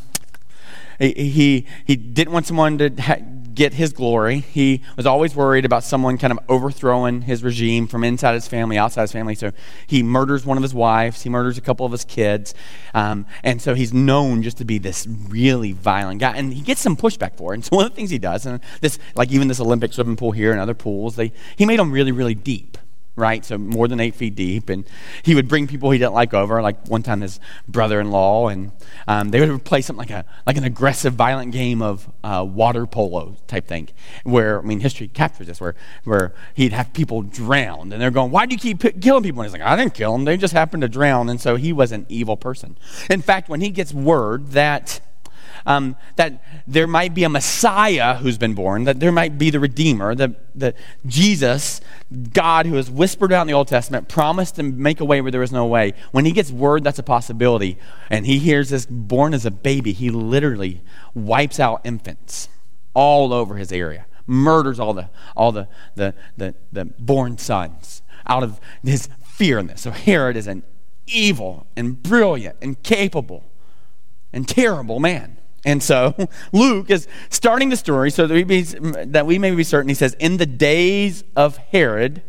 [1.00, 3.18] he, he didn't want someone to ha-
[3.54, 4.40] get his glory.
[4.40, 8.78] He was always worried about someone kind of overthrowing his regime from inside his family,
[8.78, 9.36] outside his family.
[9.36, 9.52] So
[9.88, 12.54] he murders one of his wives, he murders a couple of his kids.
[12.94, 16.36] Um, and so he's known just to be this really violent guy.
[16.36, 17.58] And he gets some pushback for it.
[17.58, 20.16] And so one of the things he does, and this, like even this Olympic swimming
[20.16, 22.78] pool here and other pools, they, he made them really, really deep
[23.16, 23.46] right?
[23.46, 24.70] So more than eight feet deep.
[24.70, 24.86] And
[25.22, 28.72] he would bring people he didn't like over, like one time his brother-in-law, and
[29.08, 32.86] um, they would play something like a like an aggressive, violent game of uh, water
[32.86, 33.90] polo type thing,
[34.24, 38.32] where I mean history captures this, where where he'd have people drowned, and they're going,
[38.32, 40.38] "Why do you keep p- killing people?" And he's like, "I didn't kill them; they
[40.38, 42.78] just happened to drown." And so he was an evil person.
[43.10, 45.02] In fact, when he gets word that
[45.66, 49.60] um, that there might be a Messiah who's been born, that there might be the
[49.60, 51.82] Redeemer, that, that Jesus,
[52.34, 55.32] God who has whispered out in the Old Testament, promised to make a way where
[55.32, 55.94] there was no way.
[56.12, 57.78] When he gets word that's a possibility
[58.10, 60.82] and he hears this born as a baby, he literally
[61.14, 62.50] wipes out infants
[62.94, 68.44] all over his area, murders all the, all the, the, the, the born sons out
[68.44, 69.82] of his fear in this.
[69.82, 70.64] So Herod is an
[71.08, 73.44] evil and brilliant and capable
[74.32, 75.38] and terrible man.
[75.66, 76.16] And so
[76.52, 79.90] Luke is starting the story so that we, be, that we may be certain.
[79.90, 82.22] He says, In the days of Herod,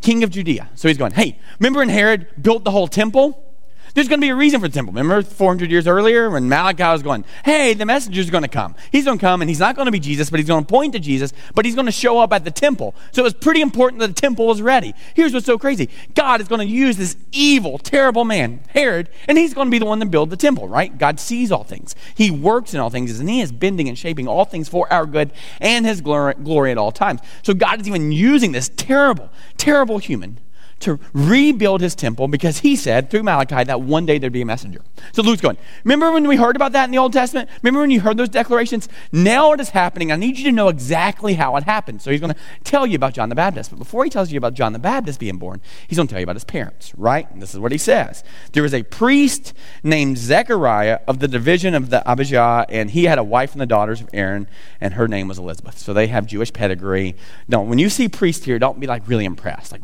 [0.00, 0.70] king of Judea.
[0.74, 3.49] So he's going, Hey, remember when Herod built the whole temple?
[3.94, 4.92] There's going to be a reason for the temple.
[4.92, 8.74] Remember 400 years earlier when Malachi was going, hey, the messenger's going to come.
[8.92, 10.68] He's going to come and he's not going to be Jesus, but he's going to
[10.68, 12.94] point to Jesus, but he's going to show up at the temple.
[13.12, 14.94] So it was pretty important that the temple was ready.
[15.14, 19.36] Here's what's so crazy God is going to use this evil, terrible man, Herod, and
[19.36, 20.96] he's going to be the one to build the temple, right?
[20.96, 21.94] God sees all things.
[22.14, 25.06] He works in all things, and he is bending and shaping all things for our
[25.06, 27.20] good and his glory, glory at all times.
[27.42, 30.38] So God is even using this terrible, terrible human
[30.80, 34.46] to rebuild his temple because he said through Malachi that one day there'd be a
[34.46, 34.80] messenger.
[35.12, 37.48] So Luke's going, Remember when we heard about that in the Old Testament?
[37.62, 38.88] Remember when you heard those declarations?
[39.12, 40.10] Now it is happening.
[40.10, 42.02] I need you to know exactly how it happened.
[42.02, 43.70] So he's going to tell you about John the Baptist.
[43.70, 46.20] But before he tells you about John the Baptist being born, he's going to tell
[46.20, 47.30] you about his parents, right?
[47.30, 51.74] And this is what he says There was a priest named Zechariah of the division
[51.74, 54.48] of the Abijah, and he had a wife and the daughters of Aaron,
[54.80, 55.78] and her name was Elizabeth.
[55.78, 57.16] So they have Jewish pedigree.
[57.48, 59.72] Now, when you see priest here, don't be like really impressed.
[59.72, 59.82] Like,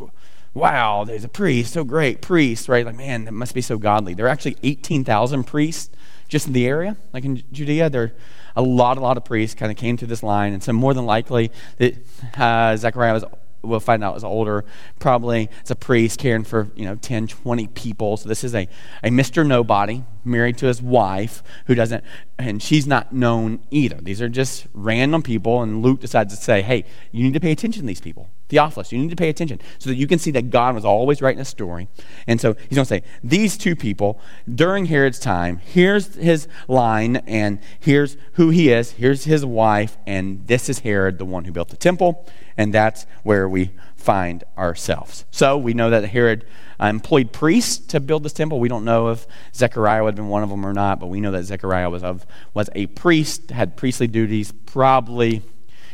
[0.57, 2.87] wow, there's a priest, so great, priest, right?
[2.87, 4.15] Like, man, that must be so godly.
[4.15, 5.95] There are actually 18,000 priests
[6.29, 7.91] just in the area, like in Judea.
[7.91, 8.13] There are
[8.57, 10.55] a lot, a lot of priests kind of came through this line.
[10.55, 11.97] And so, more than likely, that
[12.39, 13.25] uh, Zechariah was
[13.63, 14.65] we'll find out was older.
[14.99, 18.17] Probably it's a priest caring for, you know, 10, 20 people.
[18.17, 18.69] So this is a,
[19.03, 19.47] a Mr.
[19.47, 22.03] Nobody married to his wife who doesn't,
[22.39, 23.97] and she's not known either.
[24.01, 25.63] These are just random people.
[25.63, 28.31] And Luke decides to say, hey, you need to pay attention to these people.
[28.49, 31.21] Theophilus, you need to pay attention so that you can see that God was always
[31.21, 31.89] writing a story.
[32.27, 34.21] And so he's going to say, these two people,
[34.53, 40.47] during Herod's time, here's his line, and here's who he is, here's his wife, and
[40.47, 45.25] this is Herod, the one who built the temple and that's where we find ourselves.
[45.31, 46.47] So we know that Herod
[46.81, 48.61] uh, employed priests to build this temple.
[48.61, 51.21] We don't know if Zechariah would have been one of them or not, but we
[51.21, 55.43] know that Zechariah was, of, was a priest, had priestly duties, probably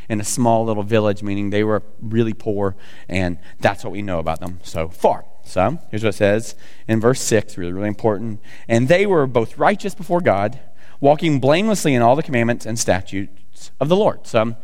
[0.09, 2.77] in a small little village, meaning they were really poor,
[3.09, 5.25] and that's what we know about them so far.
[5.45, 6.55] So here's what it says
[6.89, 8.41] in verse 6, really, really important.
[8.69, 10.61] And they were both righteous before God,
[11.01, 14.27] walking blamelessly in all the commandments and statutes of the Lord.
[14.27, 14.57] So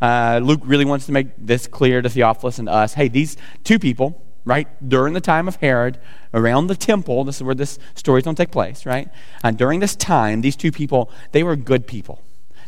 [0.00, 2.94] uh, Luke really wants to make this clear to Theophilus and to us.
[2.94, 5.98] Hey, these two people, right, during the time of Herod,
[6.34, 9.08] around the temple, this is where this story is going to take place, right?
[9.44, 12.20] And during this time, these two people, they were good people.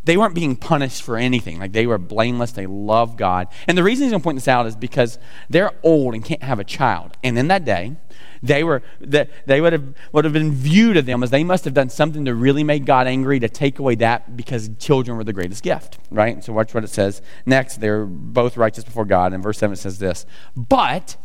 [0.04, 1.58] They weren't being punished for anything.
[1.58, 2.52] Like they were blameless.
[2.52, 3.48] They loved God.
[3.66, 6.42] And the reason he's going to point this out is because they're old and can't
[6.42, 7.16] have a child.
[7.22, 7.96] And in that day,
[8.42, 11.64] they were that they would have would have been viewed of them as they must
[11.64, 15.24] have done something to really make God angry to take away that because children were
[15.24, 16.44] the greatest gift, right?
[16.44, 17.80] So watch what it says next.
[17.80, 19.32] They're both righteous before God.
[19.32, 21.16] And verse seven says this, but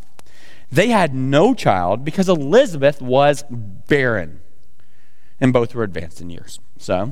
[0.72, 4.39] they had no child because Elizabeth was barren,
[5.42, 6.60] and both were advanced in years.
[6.78, 7.12] So.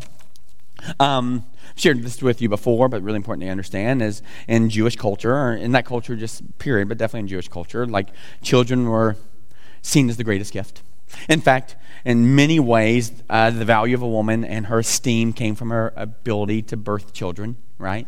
[0.99, 4.95] Um, I've shared this with you before, but really important to understand is in Jewish
[4.95, 8.09] culture, or in that culture, just period, but definitely in Jewish culture, like
[8.41, 9.15] children were
[9.81, 10.81] seen as the greatest gift.
[11.29, 15.55] In fact, in many ways, uh, the value of a woman and her esteem came
[15.55, 18.07] from her ability to birth children right?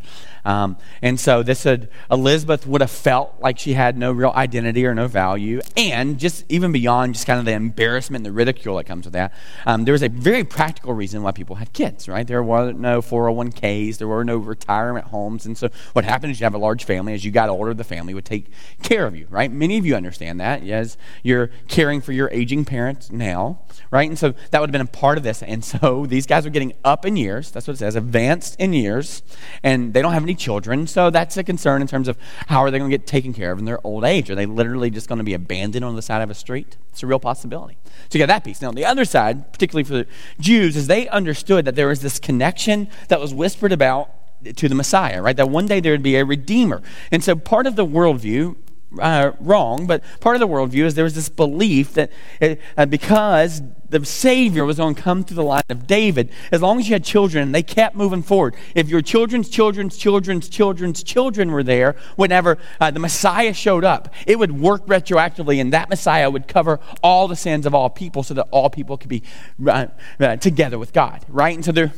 [0.50, 4.84] Um, and so this had, Elizabeth would have felt like she had no real identity
[4.84, 5.62] or no value.
[5.78, 9.14] And just even beyond just kind of the embarrassment and the ridicule that comes with
[9.14, 9.32] that,
[9.68, 12.26] um, there was a very practical reason why people had kids, right?
[12.26, 15.46] There were no 401ks, there were no retirement homes.
[15.46, 17.14] And so what happened is you have a large family.
[17.14, 18.48] As you got older, the family would take
[18.82, 19.52] care of you, right?
[19.52, 24.10] Many of you understand that as you're caring for your aging parents now, right?
[24.10, 25.44] And so that would have been a part of this.
[25.44, 27.52] And so these guys are getting up in years.
[27.52, 29.22] That's what it says, advanced in years
[29.62, 32.72] and they don't have any children, so that's a concern in terms of how are
[32.72, 34.30] they going to get taken care of in their old age?
[34.32, 36.78] Are they literally just going to be abandoned on the side of a street?
[36.90, 37.78] It's a real possibility.
[38.10, 38.62] So you got that piece.
[38.62, 40.08] Now, on the other side, particularly for the
[40.40, 44.10] Jews, is they understood that there was this connection that was whispered about
[44.56, 45.36] to the Messiah, right?
[45.36, 46.82] That one day there would be a redeemer.
[47.12, 48.56] And so part of the worldview
[48.98, 52.86] uh, wrong, but part of the worldview is there was this belief that it, uh,
[52.86, 56.88] because the Savior was going to come through the line of David, as long as
[56.88, 58.56] you had children, they kept moving forward.
[58.76, 64.14] If your children's children's children's children's children were there, whenever uh, the Messiah showed up,
[64.26, 68.24] it would work retroactively, and that Messiah would cover all the sins of all people
[68.24, 69.24] so that all people could be
[69.68, 69.88] uh,
[70.20, 71.56] uh, together with God, right?
[71.56, 71.94] And so there,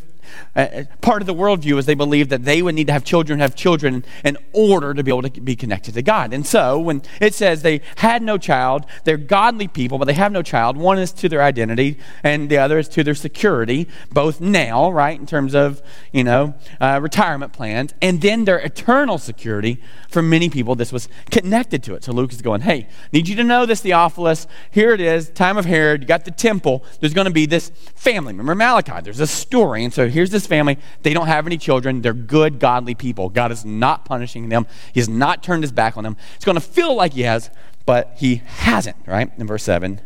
[0.56, 3.04] uh, uh, part of the worldview is they believed that they would need to have
[3.04, 6.34] children have children in order to be able to be connected to God.
[6.34, 10.32] And so when it says they had no child, they're godly people, but they have
[10.32, 14.41] no child, one is to their identity and the other is to their security, both
[14.41, 19.82] now, right, in terms of, you know, uh, retirement plans, and then their eternal security.
[20.10, 22.04] For many people, this was connected to it.
[22.04, 24.46] So Luke is going, hey, need you to know this, Theophilus.
[24.70, 26.02] Here it is, time of Herod.
[26.02, 26.84] You got the temple.
[27.00, 28.34] There's going to be this family.
[28.34, 29.02] Remember Malachi?
[29.02, 29.86] There's a story.
[29.86, 30.77] And so here here's this family.
[31.01, 32.03] They don't have any children.
[32.03, 33.29] They're good, godly people.
[33.29, 36.15] God is not punishing them, He has not turned His back on them.
[36.36, 37.49] It's going to feel like He has,
[37.88, 39.31] but He hasn't, right?
[39.38, 39.99] In verse 7.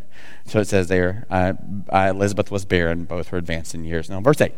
[0.45, 1.53] So it says there, uh,
[1.91, 4.09] uh, Elizabeth was barren, both were advanced in years.
[4.09, 4.53] Now, verse 8.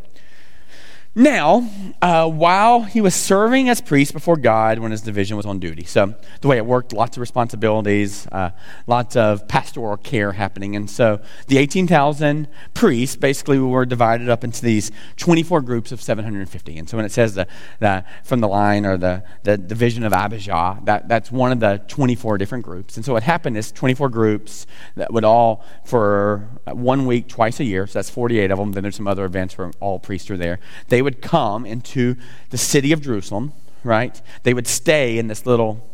[1.17, 1.67] Now,
[1.99, 5.83] uh, while he was serving as priest before God when his division was on duty.
[5.83, 8.51] So, the way it worked, lots of responsibilities, uh,
[8.85, 10.75] lots of pastoral care happening.
[10.75, 16.77] And so, the 18,000 priests basically were divided up into these 24 groups of 750.
[16.77, 17.47] And so, when it says the,
[17.79, 21.81] the from the line or the, the division of Abijah, that, that's one of the
[21.87, 22.95] 24 different groups.
[22.95, 27.63] And so, what happened is 24 groups that would all, for one week, twice a
[27.63, 28.73] year, so that's 48 of them.
[28.73, 30.59] Then there's some other events where all priests are there.
[30.89, 32.17] They would come into
[32.49, 34.21] the city of Jerusalem, right?
[34.43, 35.89] They would stay in this little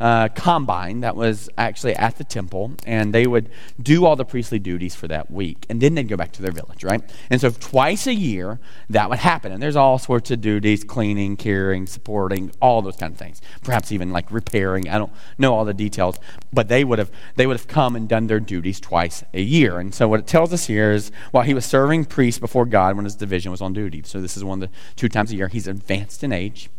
[0.00, 4.58] uh, combine that was actually at the temple, and they would do all the priestly
[4.58, 7.02] duties for that week, and then they'd go back to their village, right?
[7.30, 11.36] And so twice a year that would happen, and there's all sorts of duties: cleaning,
[11.36, 13.40] caring, supporting, all those kind of things.
[13.62, 14.88] Perhaps even like repairing.
[14.88, 16.18] I don't know all the details,
[16.52, 19.78] but they would have they would have come and done their duties twice a year.
[19.78, 22.96] And so what it tells us here is while he was serving priests before God
[22.96, 24.02] when his division was on duty.
[24.04, 25.48] So this is one of the two times a year.
[25.48, 26.70] He's advanced in age.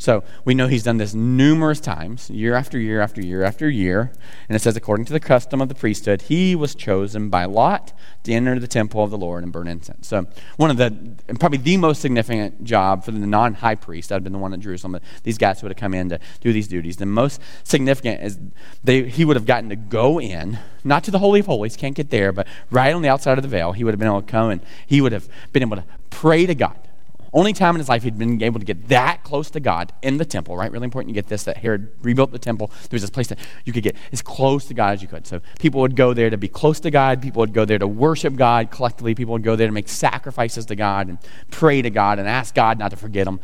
[0.00, 4.10] So we know he's done this numerous times, year after year after year after year.
[4.48, 7.92] And it says, according to the custom of the priesthood, he was chosen by lot
[8.22, 10.08] to enter the temple of the Lord and burn incense.
[10.08, 10.26] So
[10.56, 14.24] one of the, probably the most significant job for the non high priest, that had
[14.24, 16.66] been the one at Jerusalem, these guys who would have come in to do these
[16.66, 16.96] duties.
[16.96, 18.38] The most significant is
[18.82, 21.94] they, he would have gotten to go in, not to the Holy of Holies, can't
[21.94, 24.22] get there, but right on the outside of the veil, he would have been able
[24.22, 26.88] to come and he would have been able to pray to God
[27.32, 30.16] only time in his life he'd been able to get that close to God in
[30.16, 30.70] the temple, right?
[30.70, 32.68] Really important you get this that Herod rebuilt the temple.
[32.68, 35.26] There was this place that you could get as close to God as you could.
[35.26, 37.22] So people would go there to be close to God.
[37.22, 39.14] People would go there to worship God collectively.
[39.14, 41.18] People would go there to make sacrifices to God and
[41.50, 43.40] pray to God and ask God not to forget them.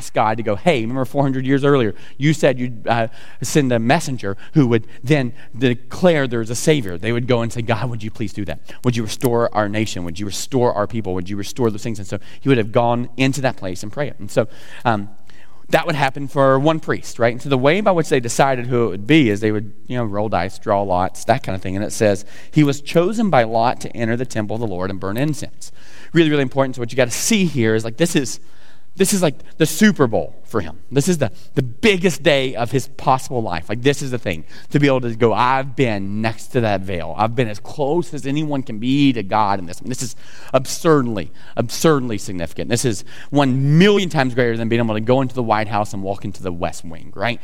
[0.00, 3.08] Ask God to go, hey, remember 400 years earlier, you said you'd uh,
[3.42, 6.96] send a messenger who would then declare there's a Savior.
[6.96, 8.60] They would go and say, God, would you please do that?
[8.82, 10.04] Would you restore our nation?
[10.04, 11.12] Would you restore our people?
[11.12, 11.98] Would you restore those things?
[11.98, 14.18] And so he would have gone into that place and pray it.
[14.18, 14.48] And so
[14.86, 15.10] um,
[15.68, 17.34] that would happen for one priest, right?
[17.34, 19.70] And so the way by which they decided who it would be is they would,
[19.86, 21.76] you know, roll dice, draw lots, that kind of thing.
[21.76, 24.88] And it says, he was chosen by lot to enter the temple of the Lord
[24.88, 25.72] and burn incense.
[26.14, 26.76] Really, really important.
[26.76, 28.40] So what you got to see here is like this is
[28.96, 30.80] this is like the Super Bowl for him.
[30.90, 33.68] This is the, the biggest day of his possible life.
[33.68, 36.80] Like, this is the thing to be able to go, I've been next to that
[36.80, 37.14] veil.
[37.16, 39.80] I've been as close as anyone can be to God in this.
[39.80, 40.16] I mean, this is
[40.52, 42.68] absurdly, absurdly significant.
[42.68, 45.94] This is one million times greater than being able to go into the White House
[45.94, 47.40] and walk into the West Wing, right?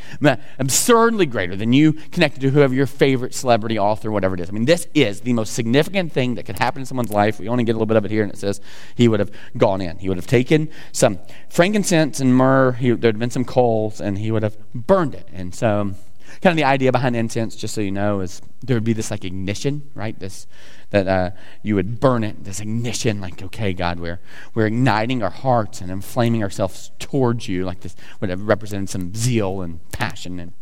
[0.59, 4.49] absurdly greater than you connected to whoever your favorite celebrity, author, whatever it is.
[4.49, 7.39] I mean, this is the most significant thing that could happen in someone's life.
[7.39, 8.59] We only get a little bit of it here, and it says
[8.95, 9.97] he would have gone in.
[9.99, 12.73] He would have taken some frankincense and myrrh.
[12.73, 15.27] He, there had been some coals, and he would have burned it.
[15.31, 15.93] And so,
[16.41, 19.11] kind of the idea behind incense, just so you know, is there would be this
[19.11, 20.17] like ignition, right?
[20.19, 20.47] This
[20.89, 21.31] that uh,
[21.63, 24.19] you would burn it, this ignition, like, okay, God, we're
[24.53, 29.13] we're igniting our hearts and inflaming ourselves towards you, like this would have represented some
[29.13, 30.53] zeal and passion and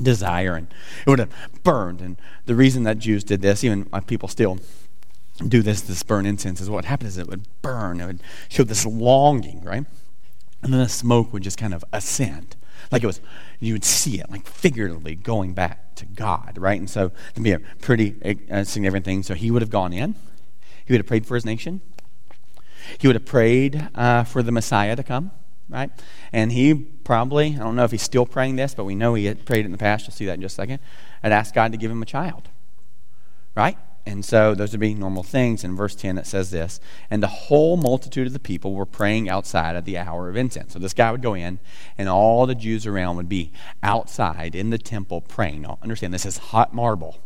[0.00, 0.68] desire, and
[1.06, 1.30] it would have
[1.62, 2.00] burned.
[2.00, 2.16] And
[2.46, 4.58] the reason that Jews did this, even people still
[5.46, 8.00] do this, this burn incense, is what happened is it would burn.
[8.00, 9.84] It would show this longing, right?
[10.62, 12.56] And then the smoke would just kind of ascend.
[12.90, 13.20] Like it was,
[13.60, 16.78] you would see it, like figuratively going back to God, right?
[16.78, 19.22] And so it'd be a pretty uh, significant thing.
[19.22, 20.14] So he would have gone in,
[20.84, 21.80] he would have prayed for his nation,
[22.98, 25.30] he would have prayed uh, for the Messiah to come,
[25.68, 25.90] right?
[26.32, 29.26] And he probably, I don't know if he's still praying this, but we know he
[29.26, 30.06] had prayed in the past.
[30.06, 30.80] You'll see that in just a second.
[31.22, 32.48] And asked God to give him a child,
[33.54, 33.76] right?
[34.08, 35.64] And so those would be normal things.
[35.64, 36.80] In verse 10, it says this
[37.10, 40.72] And the whole multitude of the people were praying outside at the hour of incense.
[40.72, 41.58] So this guy would go in,
[41.98, 43.52] and all the Jews around would be
[43.82, 45.60] outside in the temple praying.
[45.60, 47.18] Now, understand, this is hot marble.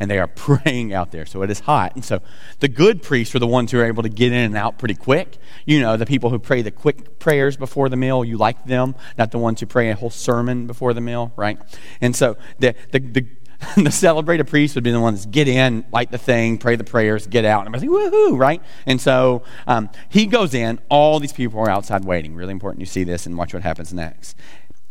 [0.00, 1.24] And they are praying out there.
[1.24, 1.94] So it is hot.
[1.94, 2.20] And so
[2.58, 4.96] the good priests are the ones who are able to get in and out pretty
[4.96, 5.38] quick.
[5.64, 8.96] You know, the people who pray the quick prayers before the meal, you like them,
[9.16, 11.60] not the ones who pray a whole sermon before the meal, right?
[12.00, 13.26] And so the, the, the
[13.76, 17.26] the celebrated priest would be the ones get in, light the thing, pray the prayers,
[17.26, 17.66] get out.
[17.66, 18.62] And everybody's like, woohoo, right?
[18.86, 20.80] And so um, he goes in.
[20.88, 22.34] All these people are outside waiting.
[22.34, 24.36] Really important you see this and watch what happens next.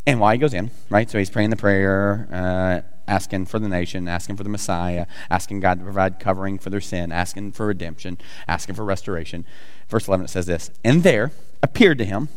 [0.06, 1.10] And while he goes in, right?
[1.10, 5.62] So he's praying the prayer, uh, asking for the nation, asking for the Messiah, asking
[5.62, 8.18] God to provide covering for their sin, asking for redemption,
[8.48, 9.46] asking for restoration.
[9.88, 12.30] Verse 11 it says this And there appeared to him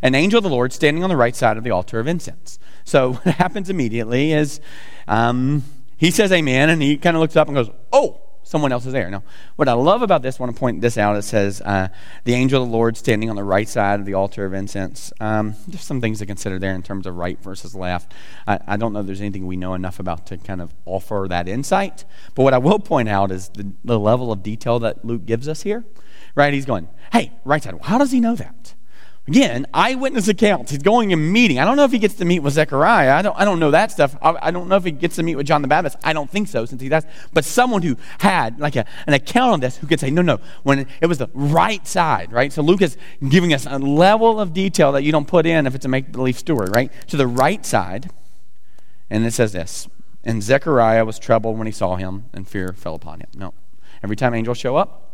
[0.00, 2.58] an angel of the Lord standing on the right side of the altar of incense.
[2.84, 4.60] So what happens immediately is
[5.06, 5.62] um,
[6.02, 8.92] he says amen, and he kind of looks up and goes, oh, someone else is
[8.92, 9.08] there.
[9.08, 9.22] Now,
[9.54, 11.14] what I love about this, I want to point this out.
[11.14, 11.90] It says, uh,
[12.24, 15.12] the angel of the Lord standing on the right side of the altar of incense.
[15.20, 18.14] Um, there's some things to consider there in terms of right versus left.
[18.48, 21.26] I, I, don't know if there's anything we know enough about to kind of offer
[21.28, 22.04] that insight.
[22.34, 25.46] But what I will point out is the, the level of detail that Luke gives
[25.46, 25.84] us here.
[26.34, 26.52] Right?
[26.52, 27.78] He's going, hey, right side.
[27.80, 28.74] How does he know that?
[29.28, 30.72] Again, eyewitness accounts.
[30.72, 31.60] He's going and meeting.
[31.60, 33.14] I don't know if he gets to meet with Zechariah.
[33.14, 34.16] I don't, I don't know that stuff.
[34.20, 35.96] I, I, don't know if he gets to meet with John the Baptist.
[36.02, 37.04] I don't think so, since he does.
[37.32, 40.40] But someone who had like a, an account on this who could say, no, no,
[40.64, 42.52] when it was the right side, right?
[42.52, 42.96] So Luke is
[43.28, 46.10] giving us a level of detail that you don't put in if it's a make
[46.10, 46.90] believe story, right?
[47.06, 48.10] To the right side.
[49.08, 49.86] And it says this
[50.24, 53.28] And Zechariah was troubled when he saw him, and fear fell upon him.
[53.36, 53.54] No.
[54.02, 55.11] Every time angels show up,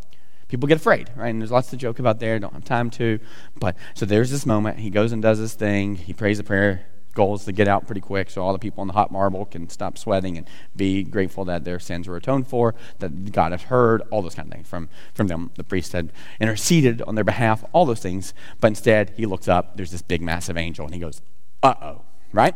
[0.49, 1.29] people get afraid, right?
[1.29, 2.39] And there's lots to joke about there.
[2.39, 3.21] Don't have time to.
[3.57, 4.79] But so there's this moment.
[4.79, 5.97] He goes and does his thing.
[5.97, 6.87] He prays a prayer,
[7.19, 9.45] goal is to get out pretty quick so all the people in the hot marble
[9.45, 13.63] can stop sweating and be grateful that their sins were atoned for, that God had
[13.63, 15.51] heard, all those kind of things from, from them.
[15.57, 18.35] The priest had interceded on their behalf, all those things.
[18.61, 21.21] But instead, he looks up, there's this big, massive angel, and he goes,
[21.63, 22.55] uh oh, right?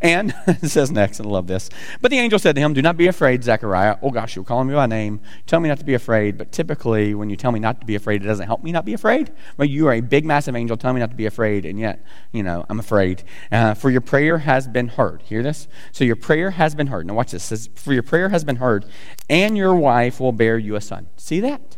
[0.00, 1.70] And it says next, and I love this.
[2.00, 3.96] But the angel said to him, Do not be afraid, Zechariah.
[4.02, 5.20] Oh gosh, you're calling me by name.
[5.46, 6.38] Tell me not to be afraid.
[6.38, 8.84] But typically, when you tell me not to be afraid, it doesn't help me not
[8.84, 9.32] be afraid.
[9.56, 12.04] But you are a big, massive angel Tell me not to be afraid, and yet,
[12.32, 13.24] you know, I'm afraid.
[13.50, 15.22] Uh, for your prayer has been heard.
[15.22, 15.66] Hear this?
[15.92, 17.06] So your prayer has been heard.
[17.06, 17.44] Now watch this.
[17.44, 18.84] It says, For your prayer has been heard,
[19.28, 21.08] and your wife will bear you a son.
[21.16, 21.76] See that?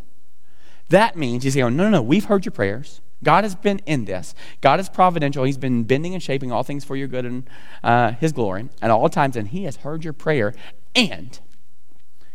[0.90, 3.00] That means he's saying, No, no, no, we've heard your prayers.
[3.22, 4.34] God has been in this.
[4.60, 5.44] God is providential.
[5.44, 7.48] He's been bending and shaping all things for your good and
[7.82, 10.54] uh, His glory at all times, and He has heard your prayer,
[10.94, 11.38] and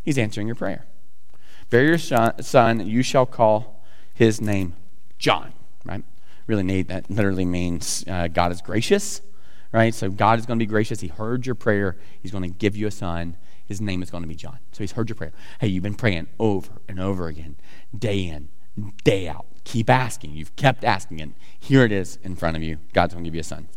[0.04, 0.86] He's answering your prayer.
[1.70, 3.76] Bear your son, you shall call
[4.16, 4.74] his name
[5.18, 6.04] John, right?
[6.48, 6.88] Really neat.
[6.88, 9.22] That literally means uh, God is gracious,
[9.72, 9.94] right?
[9.94, 11.02] So God is going to be gracious.
[11.02, 11.98] He heard your prayer.
[12.22, 13.36] He's going to give you a son.
[13.66, 14.60] His name is going to be John.
[14.72, 15.34] So He's heard your prayer.
[15.60, 17.56] Hey, you've been praying over and over again,
[17.98, 18.50] day in,
[19.04, 20.32] day out keep asking.
[20.32, 22.78] You've kept asking, and here it is in front of you.
[22.94, 23.68] God's going to give you a son.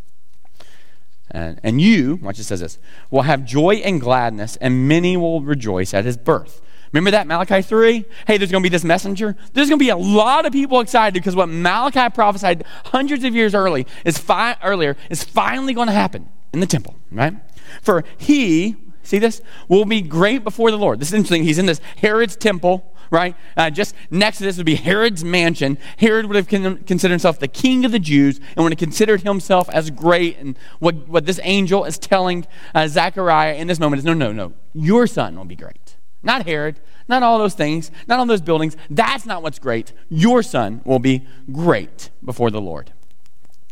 [1.30, 2.78] And, and you, watch it says this,
[3.11, 6.62] will have joy and gladness, and many will rejoice at his birth.
[6.93, 8.05] Remember that Malachi 3?
[8.26, 9.36] Hey, there's going to be this messenger.
[9.53, 13.34] There's going to be a lot of people excited because what Malachi prophesied hundreds of
[13.34, 17.34] years early is fi- earlier is finally going to happen in the temple, right?
[17.82, 20.99] For he, see this, will be great before the Lord.
[20.99, 21.45] This is interesting.
[21.45, 23.37] He's in this Herod's temple right?
[23.57, 25.79] Uh, just next to this would be Herod's mansion.
[25.99, 29.23] Herod would have con- considered himself the king of the Jews and would have considered
[29.23, 30.39] himself as great.
[30.39, 34.33] And what, what this angel is telling uh, Zechariah in this moment is no, no,
[34.33, 34.53] no.
[34.75, 35.97] Your son will be great.
[36.23, 38.77] Not Herod, not all those things, not all those buildings.
[38.91, 39.93] That's not what's great.
[40.09, 42.93] Your son will be great before the Lord.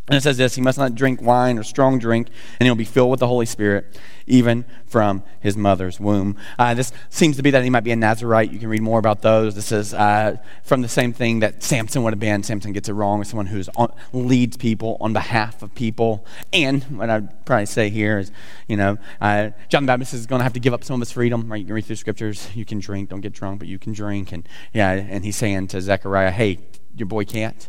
[0.09, 2.29] And it says this He must not drink wine or strong drink,
[2.61, 6.37] and he'll be filled with the Holy Spirit, even from his mother's womb.
[6.59, 8.53] Uh, this seems to be that he might be a Nazarite.
[8.53, 9.57] You can read more about those.
[9.57, 12.45] This is uh, from the same thing that Samson would have been.
[12.45, 13.65] Samson gets it wrong as someone who
[14.13, 16.25] leads people on behalf of people.
[16.53, 18.31] And what I'd probably say here is,
[18.69, 21.01] you know, uh, John the Baptist is going to have to give up some of
[21.01, 21.51] his freedom.
[21.51, 21.59] Right?
[21.59, 22.49] You can read through scriptures.
[22.55, 23.09] You can drink.
[23.09, 24.31] Don't get drunk, but you can drink.
[24.31, 26.61] And yeah, and he's saying to Zechariah, hey,
[26.95, 27.69] your boy can't.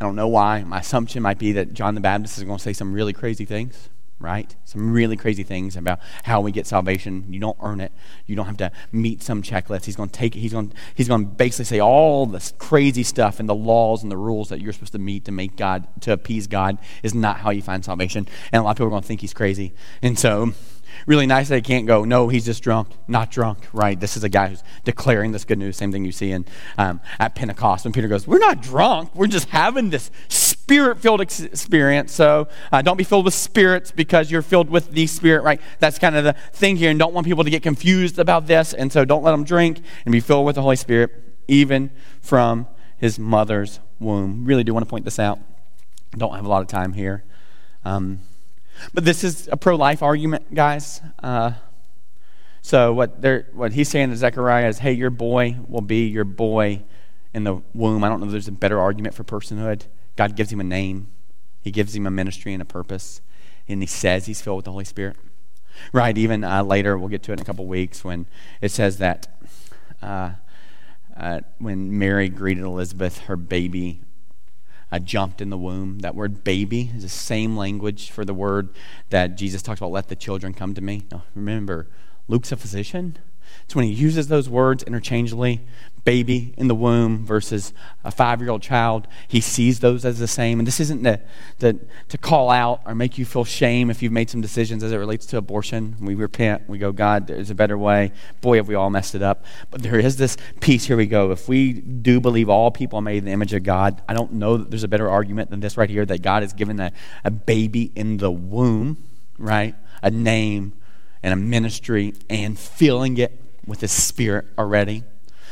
[0.00, 0.62] I don't know why.
[0.62, 3.44] My assumption might be that John the Baptist is going to say some really crazy
[3.44, 3.88] things,
[4.20, 4.54] right?
[4.64, 7.24] Some really crazy things about how we get salvation.
[7.28, 7.90] You don't earn it.
[8.26, 9.86] You don't have to meet some checklist.
[9.86, 10.38] He's going to take it.
[10.40, 14.12] He's going, he's going to basically say all this crazy stuff and the laws and
[14.12, 17.38] the rules that you're supposed to meet to make God, to appease God, is not
[17.38, 18.28] how you find salvation.
[18.52, 19.72] And a lot of people are going to think he's crazy.
[20.00, 20.52] And so
[21.06, 23.98] really nice that he can't go, no, he's just drunk, not drunk, right?
[23.98, 25.76] This is a guy who's declaring this good news.
[25.76, 26.44] Same thing you see in
[26.76, 31.40] um, at Pentecost when Peter goes, we're not drunk, we're just having this spirit-filled ex-
[31.40, 32.12] experience.
[32.12, 35.60] So uh, don't be filled with spirits because you're filled with the Spirit, right?
[35.78, 38.74] That's kind of the thing here, and don't want people to get confused about this.
[38.74, 41.10] And so don't let them drink and be filled with the Holy Spirit,
[41.48, 41.90] even
[42.20, 42.66] from
[42.98, 44.44] his mother's womb.
[44.44, 45.38] Really do want to point this out.
[46.16, 47.24] Don't have a lot of time here.
[47.84, 48.20] Um,
[48.94, 51.00] but this is a pro life argument, guys.
[51.22, 51.52] Uh,
[52.62, 56.82] so what, what he's saying to Zechariah is, hey, your boy will be your boy
[57.32, 58.04] in the womb.
[58.04, 59.82] I don't know if there's a better argument for personhood.
[60.16, 61.08] God gives him a name,
[61.62, 63.20] He gives him a ministry and a purpose,
[63.68, 65.16] and He says he's filled with the Holy Spirit.
[65.92, 68.26] Right, even uh, later, we'll get to it in a couple weeks, when
[68.60, 69.28] it says that
[70.02, 70.32] uh,
[71.16, 74.00] uh, when Mary greeted Elizabeth, her baby
[74.90, 76.00] uh, jumped in the womb.
[76.00, 78.70] That word baby is the same language for the word
[79.10, 81.02] that Jesus talks about, let the children come to me.
[81.10, 81.88] Now, remember,
[82.26, 83.18] Luke's a physician.
[83.68, 85.60] So when he uses those words interchangeably,
[86.08, 90.26] baby in the womb versus a five year old child, he sees those as the
[90.26, 90.58] same.
[90.58, 91.20] And this isn't to,
[91.58, 91.78] to,
[92.08, 94.96] to call out or make you feel shame if you've made some decisions as it
[94.96, 95.96] relates to abortion.
[96.00, 98.12] We repent, we go, God, there's a better way.
[98.40, 99.44] Boy, have we all messed it up.
[99.70, 101.30] But there is this piece, here we go.
[101.30, 104.32] If we do believe all people are made in the image of God, I don't
[104.32, 106.90] know that there's a better argument than this right here that God has given a,
[107.22, 108.96] a baby in the womb,
[109.36, 109.74] right?
[110.02, 110.72] A name
[111.22, 115.04] and a ministry and filling it with the spirit already.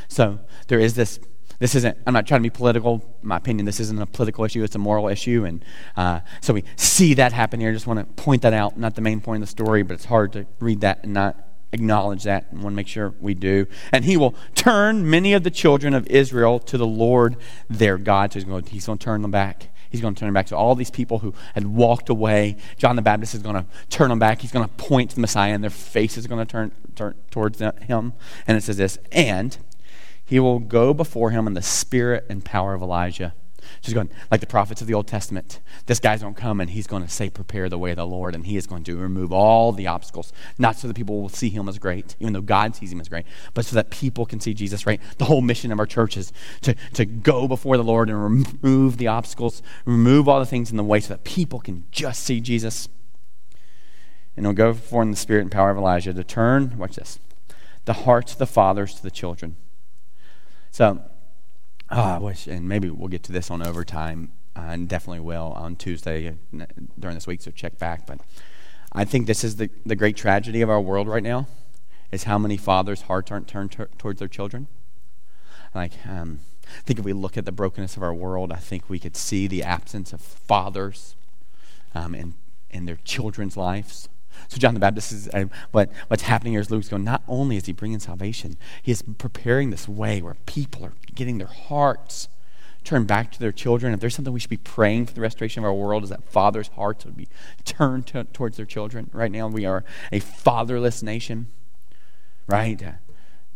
[0.08, 1.20] So there is this.
[1.58, 3.16] This isn't, I'm not trying to be political.
[3.22, 5.46] In my opinion, this isn't a political issue, it's a moral issue.
[5.46, 5.64] And
[5.96, 7.70] uh, so we see that happen here.
[7.70, 8.78] I just want to point that out.
[8.78, 11.46] Not the main point of the story, but it's hard to read that and not
[11.72, 13.66] acknowledge that and want to make sure we do.
[13.90, 17.36] And he will turn many of the children of Israel to the Lord
[17.70, 18.32] their God.
[18.32, 19.70] So he's going to, he's going to turn them back.
[19.96, 20.48] He's going to turn back.
[20.48, 24.10] So all these people who had walked away, John the Baptist is going to turn
[24.10, 24.40] them back.
[24.42, 27.14] He's going to point to the Messiah, and their faces are going to turn, turn
[27.30, 28.12] towards him.
[28.46, 29.56] And it says this, and
[30.24, 33.32] he will go before him in the spirit and power of Elijah
[33.80, 36.70] She's going, like the prophets of the Old Testament, this guy's going to come and
[36.70, 38.96] he's going to say, Prepare the way of the Lord, and he is going to
[38.96, 42.40] remove all the obstacles, not so that people will see him as great, even though
[42.40, 45.00] God sees him as great, but so that people can see Jesus, right?
[45.18, 48.96] The whole mission of our church is to, to go before the Lord and remove
[48.96, 52.40] the obstacles, remove all the things in the way so that people can just see
[52.40, 52.88] Jesus.
[54.36, 57.18] And he'll go before in the spirit and power of Elijah to turn, watch this,
[57.86, 59.56] the hearts of the fathers to the children.
[60.70, 61.02] So,
[61.90, 65.52] oh, I wish, and maybe we'll get to this on overtime, uh, and definitely will
[65.56, 66.64] on Tuesday uh,
[66.98, 68.06] during this week, so check back.
[68.06, 68.20] But
[68.92, 71.46] I think this is the, the great tragedy of our world right now,
[72.12, 74.68] is how many fathers' hearts aren't turned towards their children.
[75.74, 78.88] Like, um, I think if we look at the brokenness of our world, I think
[78.88, 81.14] we could see the absence of fathers
[81.94, 82.34] um, in,
[82.70, 84.08] in their children's lives.
[84.48, 87.04] So John the Baptist is uh, what what's happening here is Luke's going.
[87.04, 91.38] Not only is he bringing salvation, he is preparing this way where people are getting
[91.38, 92.28] their hearts
[92.84, 93.92] turned back to their children.
[93.92, 96.24] If there's something we should be praying for the restoration of our world, is that
[96.24, 97.28] fathers' hearts would be
[97.64, 99.10] turned to, towards their children.
[99.12, 101.48] Right now, we are a fatherless nation,
[102.46, 102.80] right?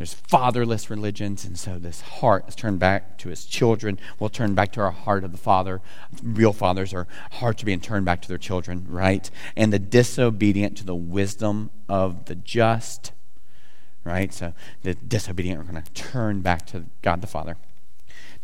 [0.00, 4.00] There's fatherless religions, and so this heart is turned back to his children.
[4.18, 5.82] We'll turn back to our heart of the father.
[6.22, 9.30] Real fathers are hearts are being turned back to their children, right?
[9.58, 13.12] And the disobedient to the wisdom of the just,
[14.02, 14.32] right?
[14.32, 17.58] So the disobedient are going to turn back to God the Father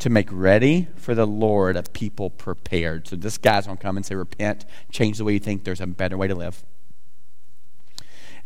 [0.01, 3.09] to make ready for the Lord a people prepared.
[3.09, 5.65] So this guy's going to come and say, repent, change the way you think.
[5.65, 6.63] There's a better way to live.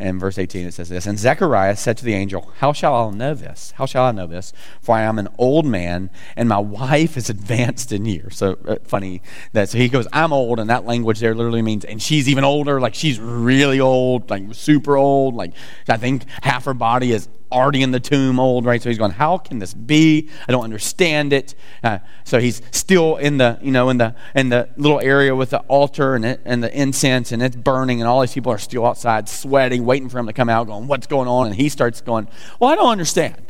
[0.00, 3.10] And verse 18 it says this And Zechariah said to the angel, How shall I
[3.10, 3.74] know this?
[3.76, 4.52] How shall I know this?
[4.80, 8.38] For I am an old man, and my wife is advanced in years.
[8.38, 9.20] So uh, funny
[9.52, 12.44] that so he goes, I'm old, and that language there literally means, and she's even
[12.44, 15.34] older, like she's really old, like super old.
[15.34, 15.52] Like
[15.86, 18.80] I think half her body is already in the tomb, old, right?
[18.80, 20.28] So he's going, how can this be?
[20.48, 21.54] I don't understand it.
[21.82, 25.50] Uh, so he's still in the, you know, in the in the little area with
[25.50, 28.58] the altar and it, and the incense, and it's burning, and all these people are
[28.58, 31.46] still outside sweating, waiting for him to come out, going, what's going on?
[31.46, 32.28] And he starts going,
[32.58, 33.49] well, I don't understand.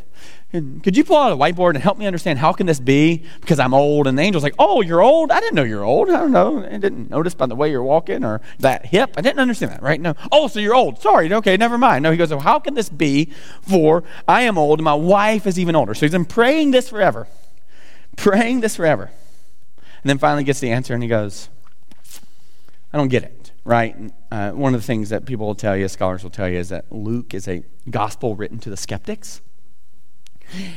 [0.53, 3.23] And could you pull out a whiteboard and help me understand how can this be?
[3.41, 4.09] Because I'm old.
[4.09, 5.31] And the angel's like, oh, you're old?
[5.31, 6.11] I didn't know you're old.
[6.11, 6.65] I don't know.
[6.65, 9.15] I didn't notice by the way you're walking or that hip.
[9.17, 10.01] I didn't understand that, right?
[10.01, 10.15] No.
[10.33, 11.01] Oh, so you're old.
[11.01, 11.33] Sorry.
[11.33, 12.03] Okay, never mind.
[12.03, 13.31] No, he goes, well, how can this be?
[13.63, 15.95] For I am old and my wife is even older.
[15.95, 17.29] So he's been praying this forever.
[18.17, 19.13] Praying this forever.
[20.03, 21.49] And then finally gets the answer and he goes,
[22.93, 23.95] I don't get it, right?
[24.33, 26.71] Uh, one of the things that people will tell you, scholars will tell you, is
[26.71, 29.43] that Luke is a gospel written to the skeptics.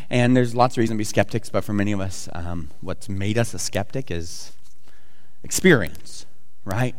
[0.09, 3.09] And there's lots of reason to be skeptics, but for many of us, um, what's
[3.09, 4.53] made us a skeptic is
[5.43, 6.25] experience,
[6.65, 6.95] right?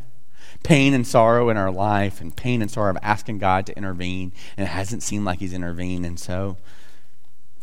[0.62, 4.33] Pain and sorrow in our life, and pain and sorrow of asking God to intervene,
[4.57, 6.07] and it hasn't seemed like He's intervened.
[6.07, 6.57] And so,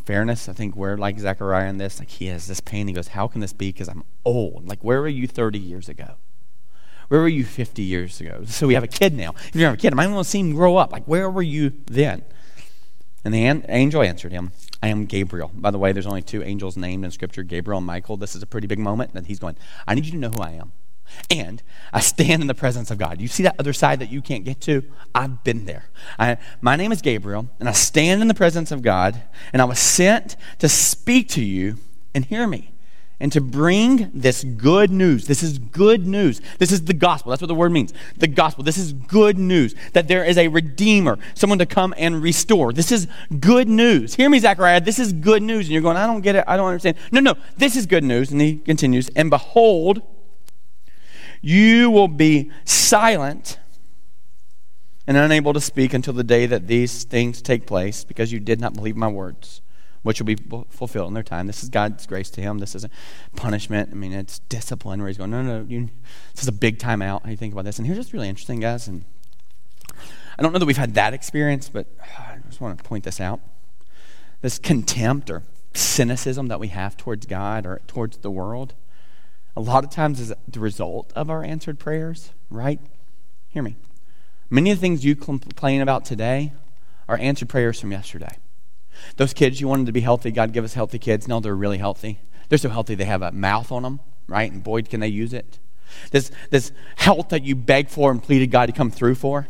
[0.04, 1.98] fairness, I think we're like Zechariah in this.
[1.98, 2.86] Like, he has this pain.
[2.86, 3.72] He goes, How can this be?
[3.72, 4.68] Because I'm old.
[4.68, 6.16] Like, where were you 30 years ago?
[7.08, 8.44] Where were you 50 years ago?
[8.46, 9.34] So we have a kid now.
[9.48, 10.92] If you have a kid, I want to see him grow up.
[10.92, 12.22] Like, where were you then?
[13.24, 14.52] And the an- angel answered him,
[14.82, 15.50] I am Gabriel.
[15.54, 18.16] By the way, there's only two angels named in Scripture Gabriel and Michael.
[18.16, 19.56] This is a pretty big moment that he's going,
[19.86, 20.72] I need you to know who I am.
[21.30, 21.62] And
[21.92, 23.20] I stand in the presence of God.
[23.20, 24.82] You see that other side that you can't get to?
[25.14, 25.84] I've been there.
[26.18, 29.66] I, my name is Gabriel, and I stand in the presence of God, and I
[29.66, 31.76] was sent to speak to you
[32.14, 32.71] and hear me
[33.22, 35.28] and to bring this good news.
[35.28, 36.40] This is good news.
[36.58, 37.30] This is the gospel.
[37.30, 37.94] That's what the word means.
[38.16, 38.64] The gospel.
[38.64, 42.72] This is good news that there is a redeemer, someone to come and restore.
[42.72, 43.06] This is
[43.38, 44.16] good news.
[44.16, 44.80] Hear me, Zechariah.
[44.80, 45.66] This is good news.
[45.66, 46.44] And you're going, I don't get it.
[46.48, 46.96] I don't understand.
[47.12, 47.36] No, no.
[47.56, 48.32] This is good news.
[48.32, 50.02] And he continues, and behold,
[51.40, 53.60] you will be silent
[55.06, 58.60] and unable to speak until the day that these things take place because you did
[58.60, 59.61] not believe my words
[60.02, 60.36] which will be
[60.70, 61.46] fulfilled in their time.
[61.46, 62.58] This is God's grace to him.
[62.58, 62.92] This isn't
[63.36, 63.90] punishment.
[63.92, 65.88] I mean, it's discipline where he's going, no, no, you,
[66.34, 67.24] this is a big time out.
[67.24, 67.78] How you think about this?
[67.78, 68.88] And here's what's really interesting, guys.
[68.88, 69.04] And
[70.38, 73.04] I don't know that we've had that experience, but uh, I just want to point
[73.04, 73.40] this out.
[74.40, 75.44] This contempt or
[75.74, 78.74] cynicism that we have towards God or towards the world,
[79.56, 82.80] a lot of times is the result of our answered prayers, right?
[83.48, 83.76] Hear me.
[84.50, 86.52] Many of the things you complain about today
[87.08, 88.36] are answered prayers from yesterday.
[89.16, 90.30] Those kids, you wanted to be healthy.
[90.30, 91.28] God give us healthy kids.
[91.28, 92.20] No, they're really healthy.
[92.48, 94.50] They're so healthy they have a mouth on them, right?
[94.50, 95.58] And boy, can they use it.
[96.10, 99.48] This, this health that you begged for and pleaded God to come through for.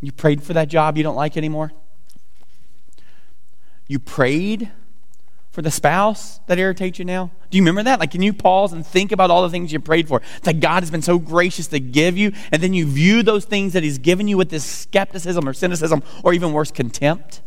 [0.00, 1.72] You prayed for that job you don't like anymore.
[3.86, 4.70] You prayed
[5.50, 7.30] for the spouse that irritates you now?
[7.48, 8.00] Do you remember that?
[8.00, 10.82] Like, can you pause and think about all the things you prayed for that God
[10.82, 13.98] has been so gracious to give you, and then you view those things that He's
[13.98, 17.40] given you with this skepticism or cynicism or even worse, contempt?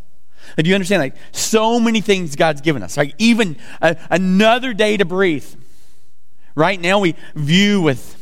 [0.55, 1.01] Do you understand?
[1.01, 2.95] Like, so many things God's given us.
[2.97, 5.45] Like, even a, another day to breathe.
[6.55, 8.15] Right now, we view with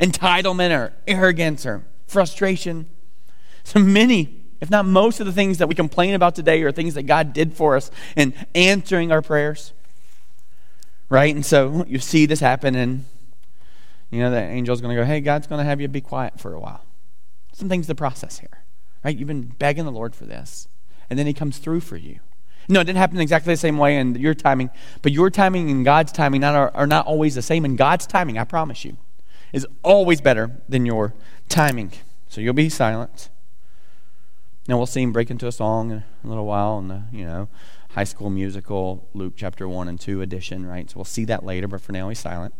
[0.00, 2.86] entitlement or arrogance or frustration.
[3.64, 6.94] So many, if not most of the things that we complain about today are things
[6.94, 9.72] that God did for us in answering our prayers.
[11.08, 11.34] Right?
[11.34, 13.04] And so you see this happen, and
[14.10, 16.40] you know, the angel's going to go, hey, God's going to have you be quiet
[16.40, 16.82] for a while.
[17.52, 18.62] Some things to process here.
[19.04, 19.16] Right?
[19.16, 20.68] You've been begging the Lord for this,
[21.10, 22.20] and then He comes through for you.
[22.68, 24.70] No, it didn't happen exactly the same way in your timing,
[25.02, 27.64] but your timing and God's timing not are, are not always the same.
[27.64, 28.96] And God's timing, I promise you,
[29.52, 31.14] is always better than your
[31.48, 31.92] timing.
[32.28, 33.28] So you'll be silent.
[34.66, 37.26] Now we'll see him break into a song in a little while in the, you
[37.26, 37.48] know,
[37.90, 40.90] high school musical, Luke chapter 1 and 2 edition, right?
[40.90, 42.54] So we'll see that later, but for now he's silent.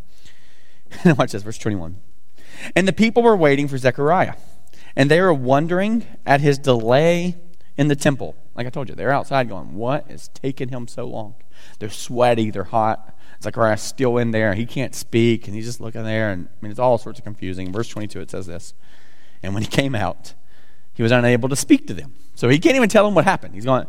[1.02, 1.96] And watch this, verse 21.
[2.76, 4.34] And the people were waiting for Zechariah,
[4.94, 7.36] and they were wondering at his delay
[7.76, 8.36] in the temple.
[8.54, 11.34] Like I told you, they're outside going, What is taking him so long?
[11.78, 13.14] They're sweaty, they're hot.
[13.36, 14.54] It's like, Zechariah's still in there.
[14.54, 16.30] He can't speak, and he's just looking there.
[16.30, 17.72] And I mean, it's all sorts of confusing.
[17.72, 18.74] Verse 22, it says this.
[19.42, 20.34] And when he came out,
[20.94, 22.14] he was unable to speak to them.
[22.34, 23.54] So he can't even tell them what happened.
[23.54, 23.86] He's going,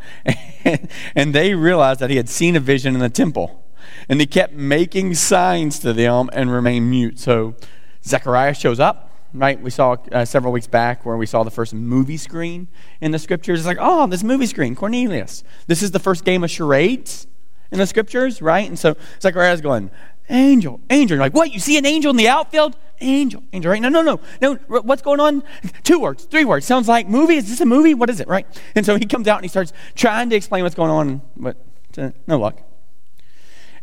[1.15, 3.63] and they realized that he had seen a vision in the temple.
[4.09, 7.19] And he kept making signs to them and remained mute.
[7.19, 7.55] So
[8.03, 9.04] Zechariah shows up,
[9.35, 9.59] right?
[9.59, 12.67] We saw uh, several weeks back where we saw the first movie screen
[13.01, 13.59] in the scriptures.
[13.59, 15.43] It's like, oh, this movie screen, Cornelius.
[15.67, 17.27] This is the first game of charades
[17.71, 18.67] in the scriptures, right?
[18.67, 19.91] And so Zechariah's going,
[20.29, 21.15] angel, angel.
[21.15, 21.51] You're like, what?
[21.51, 22.77] You see an angel in the outfield?
[23.01, 23.81] Angel, angel, right?
[23.81, 24.55] No, no, no, no.
[24.67, 25.43] What's going on?
[25.83, 26.65] Two words, three words.
[26.65, 27.35] Sounds like movie.
[27.35, 27.93] Is this a movie?
[27.93, 28.47] What is it, right?
[28.73, 31.57] And so he comes out and he starts trying to explain what's going on, but
[31.97, 32.61] uh, no luck.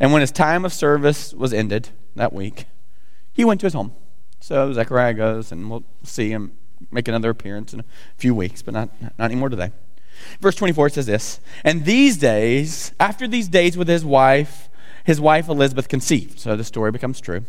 [0.01, 2.67] And when his time of service was ended that week,
[3.33, 3.93] he went to his home.
[4.43, 6.53] So Zechariah goes, and we'll see him
[6.91, 7.85] make another appearance in a
[8.17, 9.71] few weeks, but not, not anymore today.
[10.41, 14.69] Verse 24 says this And these days, after these days with his wife,
[15.05, 16.41] his wife Elizabeth conceived.
[16.41, 17.45] So the story becomes true.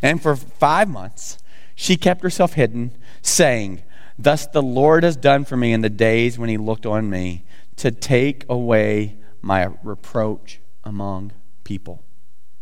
[0.00, 1.38] And for five months,
[1.74, 3.82] she kept herself hidden, saying,
[4.18, 7.44] Thus the Lord has done for me in the days when he looked on me
[7.76, 11.32] to take away my reproach among
[11.64, 12.02] people.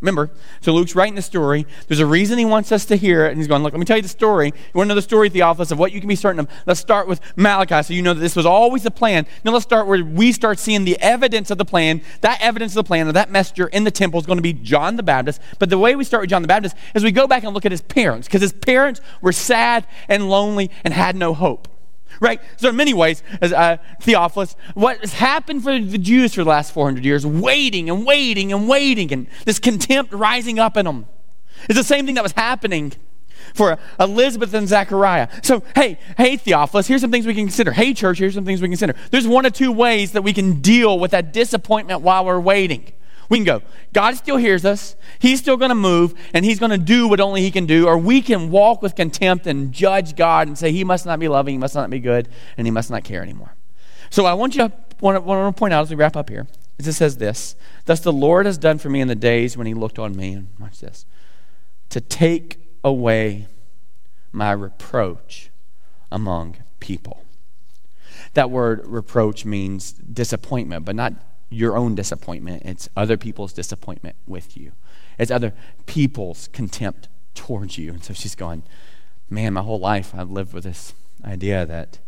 [0.01, 0.31] Remember,
[0.61, 1.67] so Luke's writing the story.
[1.89, 3.31] There's a reason he wants us to hear it.
[3.31, 4.47] And he's going, Look, let me tell you the story.
[4.47, 6.49] You want to know the story, Theophilus, of what you can be certain of?
[6.67, 9.27] Let's start with Malachi so you know that this was always the plan.
[9.45, 12.01] Now let's start where we start seeing the evidence of the plan.
[12.21, 14.95] That evidence of the plan that messenger in the temple is going to be John
[14.95, 15.41] the Baptist.
[15.59, 17.67] But the way we start with John the Baptist is we go back and look
[17.67, 21.69] at his parents, because his parents were sad and lonely and had no hope
[22.21, 22.41] right?
[22.57, 26.51] So, in many ways, as uh, Theophilus, what has happened for the Jews for the
[26.51, 31.07] last 400 years, waiting and waiting and waiting, and this contempt rising up in them,
[31.69, 32.93] is the same thing that was happening
[33.55, 35.29] for Elizabeth and Zechariah.
[35.43, 37.73] So, hey, hey, Theophilus, here's some things we can consider.
[37.73, 38.95] Hey, church, here's some things we can consider.
[39.11, 42.93] There's one or two ways that we can deal with that disappointment while we're waiting.
[43.29, 43.63] We can go,
[43.93, 44.97] God still hears us.
[45.19, 47.87] He's still going to move, and He's going to do what only He can do.
[47.87, 51.29] Or we can walk with contempt and judge God and say, He must not be
[51.29, 53.55] loving, He must not be good, and He must not care anymore.
[54.11, 56.47] So I want you to want to point out as we wrap up here.
[56.79, 57.55] It says this
[57.85, 60.33] Thus the Lord has done for me in the days when He looked on me,
[60.33, 61.05] and watch this,
[61.91, 63.47] to take away
[64.33, 65.51] my reproach
[66.11, 67.25] among people.
[68.35, 71.15] That word reproach means disappointment, but not
[71.51, 74.73] your own disappointment, it's other people's disappointment with you,
[75.19, 75.53] it's other
[75.87, 77.93] people's contempt towards you.
[77.93, 78.63] And so she's going,
[79.31, 80.95] Man, my whole life I've lived with this
[81.25, 81.99] idea that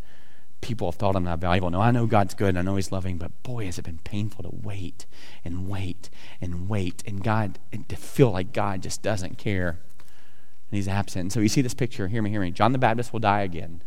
[0.60, 1.70] people have thought I'm not valuable.
[1.70, 4.00] No, I know God's good and I know He's loving, but boy, has it been
[4.04, 5.06] painful to wait
[5.44, 6.10] and wait
[6.40, 9.78] and wait and God, and to feel like God just doesn't care
[10.70, 11.22] and He's absent.
[11.22, 12.50] And so you see this picture, hear me, hear me.
[12.50, 13.82] John the Baptist will die again.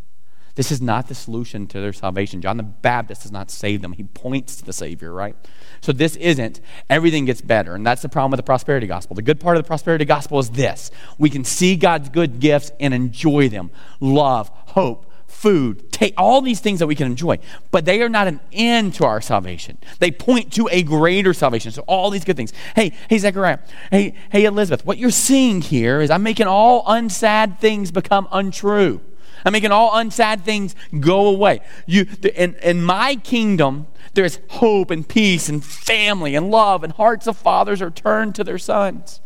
[0.56, 2.42] This is not the solution to their salvation.
[2.42, 3.94] John the Baptist does not save them.
[3.94, 5.36] He points to the Savior, right?
[5.82, 7.74] So this isn't everything gets better.
[7.74, 9.16] And that's the problem with the prosperity gospel.
[9.16, 12.72] The good part of the prosperity gospel is this we can see God's good gifts
[12.80, 17.40] and enjoy them love, hope, food, take all these things that we can enjoy,
[17.72, 19.78] but they are not an end to our salvation.
[20.00, 21.72] They point to a greater salvation.
[21.72, 22.54] So all these good things.
[22.76, 23.60] Hey, hey Zechariah.
[23.90, 24.86] Hey, hey Elizabeth.
[24.86, 29.02] What you're seeing here is I'm making all unsad things become untrue.
[29.46, 31.62] I'm making all unsad things go away.
[31.86, 37.28] You, in, in my kingdom, there's hope and peace and family and love, and hearts
[37.28, 39.22] of fathers are turned to their sons.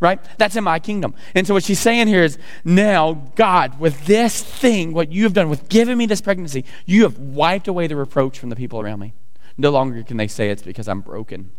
[0.00, 0.20] Right?
[0.38, 1.14] That's in my kingdom.
[1.34, 5.32] And so, what she's saying here is now, God, with this thing, what you have
[5.32, 8.80] done, with giving me this pregnancy, you have wiped away the reproach from the people
[8.80, 9.12] around me.
[9.56, 11.50] No longer can they say it's because I'm broken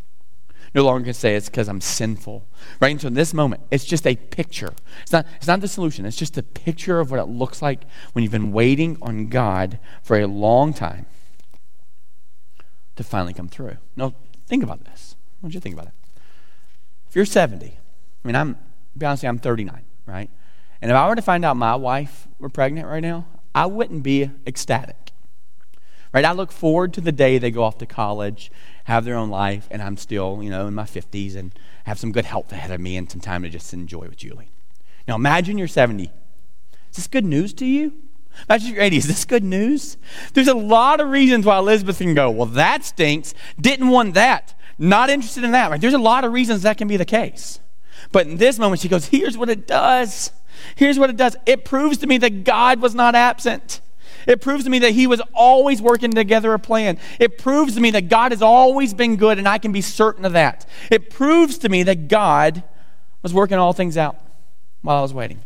[0.74, 2.46] no longer can say it's because I'm sinful.
[2.80, 2.92] Right?
[2.92, 4.74] And so in this moment, it's just a picture.
[5.02, 6.06] It's not, it's not the solution.
[6.06, 9.80] It's just a picture of what it looks like when you've been waiting on God
[10.04, 11.06] for a long time
[12.96, 13.78] to finally come through.
[13.96, 14.14] Now,
[14.48, 15.16] think about this.
[15.42, 15.94] What do you think about it?
[17.08, 18.58] If you're 70, I mean, I'm
[18.98, 20.30] be honest, I'm 39, right?
[20.82, 24.04] And if I were to find out my wife were pregnant right now, I wouldn't
[24.04, 24.96] be ecstatic.
[26.12, 26.26] Right?
[26.26, 28.52] I look forward to the day they go off to college,
[28.86, 31.54] have their own life, and I'm still, you know, in my 50s and
[31.86, 34.50] have some good health ahead of me and some time to just enjoy with Julie.
[35.08, 36.06] Now imagine you're 70.
[36.06, 37.94] Is this good news to you?
[38.50, 38.98] Imagine you're 80.
[38.98, 39.98] Is this good news?
[40.34, 43.34] There's a lot of reasons why Elizabeth can go, well, that stinks.
[43.60, 44.56] Didn't want that.
[44.78, 45.70] Not interested in that.
[45.70, 45.82] Right?
[45.82, 47.60] There's a lot of reasons that can be the case.
[48.12, 50.32] But in this moment, she goes, here's what it does.
[50.76, 51.36] Here's what it does.
[51.46, 53.82] It proves to me that God was not absent.
[54.28, 56.98] It proves to me that He was always working together a plan.
[57.20, 60.26] It proves to me that God has always been good, and I can be certain
[60.26, 60.68] of that.
[60.92, 62.64] It proves to me that God
[63.22, 64.18] was working all things out
[64.82, 65.42] while I was waiting.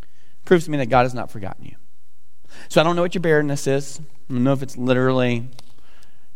[0.00, 1.76] It proves to me that God has not forgotten you.
[2.68, 4.00] So I don't know what your barrenness is.
[4.28, 5.48] I don't know if it's literally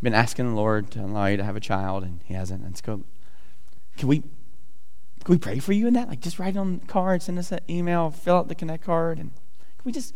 [0.03, 2.63] been asking the Lord to allow you to have a child, and He hasn't.
[2.63, 3.03] Let's go.
[3.97, 4.23] Can we
[5.25, 6.09] can we pray for you in that?
[6.09, 9.19] Like just write on the card, send us an email, fill out the connect card,
[9.19, 10.15] and can we just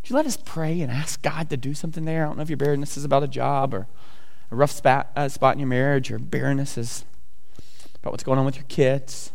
[0.00, 2.24] would you let us pray and ask God to do something there?
[2.24, 3.86] I don't know if your barrenness is about a job or
[4.50, 7.04] a rough spot, uh, spot in your marriage, or barrenness is
[7.96, 9.32] about what's going on with your kids,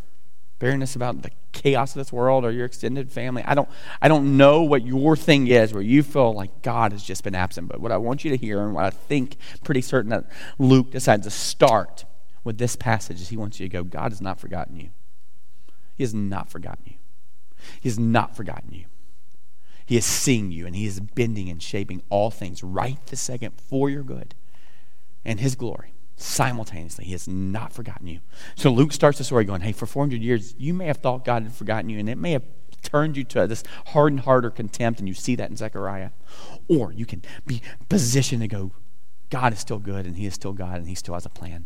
[0.60, 3.44] barrenness about the chaos of this world or your extended family.
[3.46, 3.70] I don't,
[4.02, 7.36] I don't know what your thing is where you feel like God has just been
[7.36, 7.68] absent.
[7.68, 10.26] But what I want you to hear and what I think pretty certain that
[10.58, 12.06] Luke decides to start
[12.44, 14.90] with this passage is he wants you to go, God has not forgotten you.
[15.96, 16.96] He has not forgotten you.
[17.80, 18.86] He has not forgotten you.
[19.86, 23.54] He is seeing you and He is bending and shaping all things right this second
[23.60, 24.36] for your good
[25.26, 27.06] and His glory simultaneously.
[27.06, 28.20] He has not forgotten you.
[28.56, 31.44] So Luke starts the story going, Hey, for 400 years, you may have thought God
[31.44, 32.44] had forgotten you, and it may have
[32.82, 36.12] turned you to this hardened heart or contempt, and you see that in Zechariah.
[36.68, 38.72] Or you can be positioned to go,
[39.30, 41.66] God is still good, and He is still God, and He still has a plan.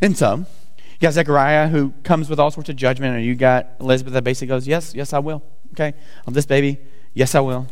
[0.00, 3.70] And so, you got Zechariah who comes with all sorts of judgment, or you got
[3.80, 5.42] Elizabeth that basically goes, Yes, yes, I will.
[5.72, 5.94] Okay,
[6.26, 6.78] of this baby,
[7.14, 7.66] yes, I will.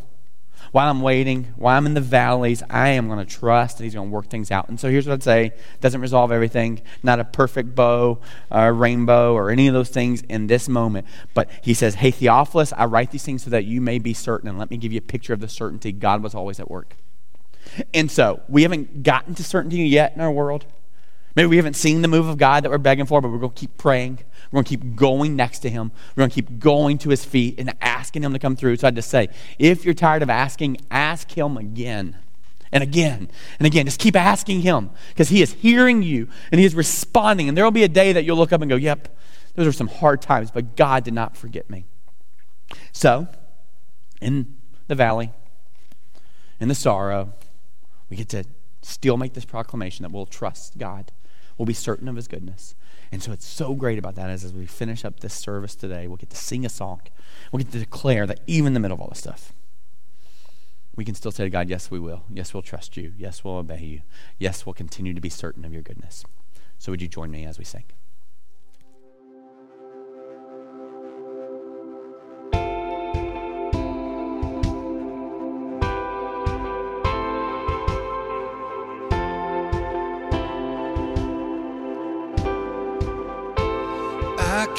[0.71, 3.93] While I'm waiting, while I'm in the valleys, I am going to trust that He's
[3.93, 4.69] going to work things out.
[4.69, 8.19] And so here's what I'd say doesn't resolve everything, not a perfect bow,
[8.49, 11.07] or rainbow, or any of those things in this moment.
[11.33, 14.47] But He says, Hey, Theophilus, I write these things so that you may be certain.
[14.47, 16.95] And let me give you a picture of the certainty God was always at work.
[17.93, 20.65] And so we haven't gotten to certainty yet in our world.
[21.35, 23.53] Maybe we haven't seen the move of God that we're begging for, but we're going
[23.53, 24.19] to keep praying.
[24.51, 25.91] We're going to keep going next to Him.
[26.15, 28.75] We're going to keep going to His feet and asking Him to come through.
[28.77, 32.17] So I just say, if you're tired of asking, ask Him again
[32.71, 33.29] and again
[33.59, 33.85] and again.
[33.85, 37.47] Just keep asking Him because He is hearing you and He is responding.
[37.47, 39.17] And there will be a day that you'll look up and go, yep,
[39.55, 41.85] those are some hard times, but God did not forget me.
[42.91, 43.27] So,
[44.21, 44.57] in
[44.87, 45.31] the valley,
[46.59, 47.33] in the sorrow,
[48.09, 48.43] we get to
[48.81, 51.11] still make this proclamation that we'll trust God
[51.61, 52.73] We'll be certain of his goodness.
[53.11, 56.07] And so it's so great about that is as we finish up this service today,
[56.07, 57.01] we'll get to sing a song.
[57.51, 59.53] We'll get to declare that even in the middle of all this stuff,
[60.95, 62.23] we can still say to God, Yes, we will.
[62.33, 63.13] Yes, we'll trust you.
[63.15, 64.01] Yes, we'll obey you.
[64.39, 66.25] Yes, we'll continue to be certain of your goodness.
[66.79, 67.83] So would you join me as we sing?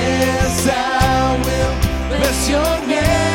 [0.00, 3.29] Yes, I will bless your name.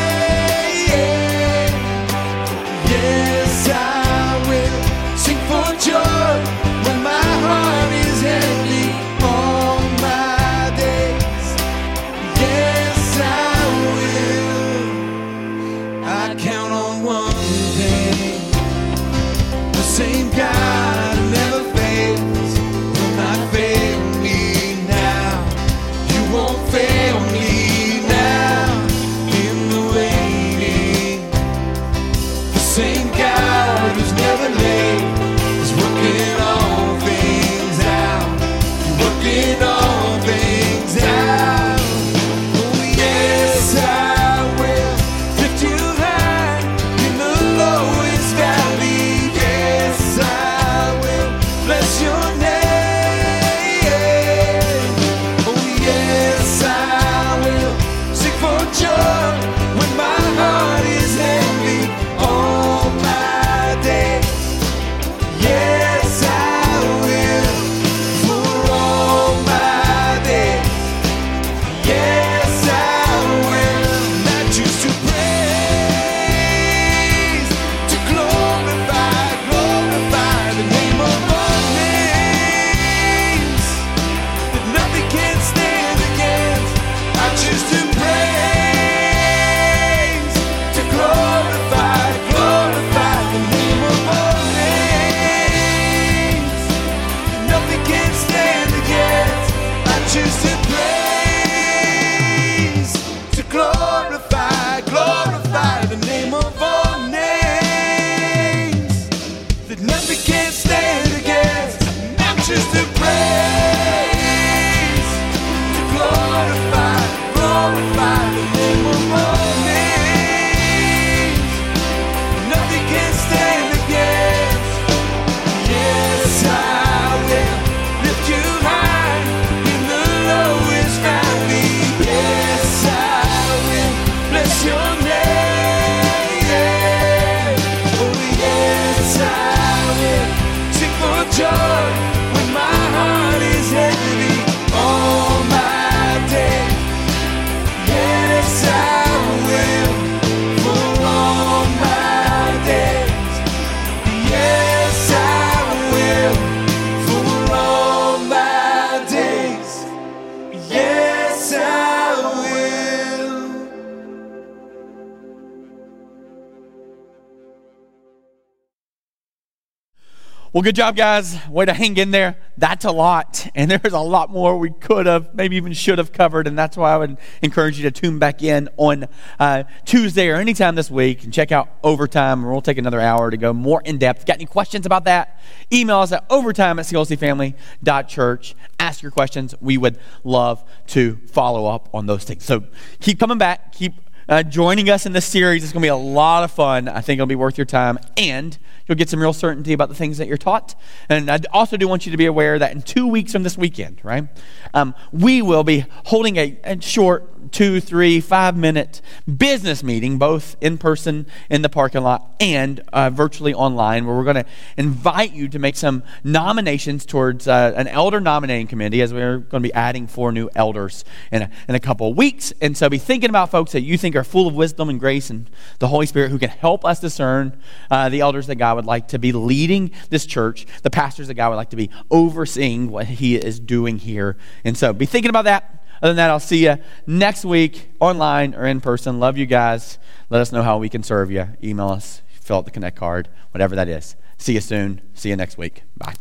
[170.56, 171.36] Well, good job, guys.
[171.50, 172.38] Way to hang in there.
[172.56, 173.46] That's a lot.
[173.54, 176.46] And there's a lot more we could have, maybe even should have covered.
[176.46, 179.06] And that's why I would encourage you to tune back in on
[179.38, 182.42] uh, Tuesday or anytime this week and check out Overtime.
[182.42, 184.24] We'll take another hour to go more in depth.
[184.24, 185.38] Got any questions about that?
[185.70, 188.54] Email us at overtime at clcfamily.church.
[188.80, 189.54] Ask your questions.
[189.60, 192.46] We would love to follow up on those things.
[192.46, 192.64] So
[193.00, 193.72] keep coming back.
[193.72, 193.92] Keep
[194.28, 195.62] uh, joining us in this series.
[195.62, 196.88] It's going to be a lot of fun.
[196.88, 198.56] I think it'll be worth your time, and
[198.86, 200.74] you'll get some real certainty about the things that you're taught.
[201.08, 203.56] And I also do want you to be aware that in two weeks from this
[203.56, 204.28] weekend, right,
[204.74, 209.00] um, we will be holding a, a short two, three, five minute
[209.36, 214.24] business meeting, both in person in the parking lot and uh, virtually online, where we're
[214.24, 214.46] going to
[214.76, 219.62] invite you to make some nominations towards uh, an elder nominating committee, as we're going
[219.62, 222.52] to be adding four new elders in a, in a couple of weeks.
[222.60, 225.30] And so be thinking about folks that you think are full of wisdom and grace
[225.30, 225.48] and
[225.78, 227.60] the Holy Spirit who can help us discern
[227.90, 231.34] uh, the elders that God would like to be leading this church, the pastors that
[231.34, 234.36] God would like to be overseeing what He is doing here.
[234.64, 235.84] And so be thinking about that.
[236.02, 239.18] Other than that, I'll see you next week online or in person.
[239.18, 239.98] Love you guys.
[240.28, 241.48] Let us know how we can serve you.
[241.62, 244.16] Email us, fill out the Connect card, whatever that is.
[244.38, 245.00] See you soon.
[245.14, 245.84] See you next week.
[245.96, 246.14] Bye.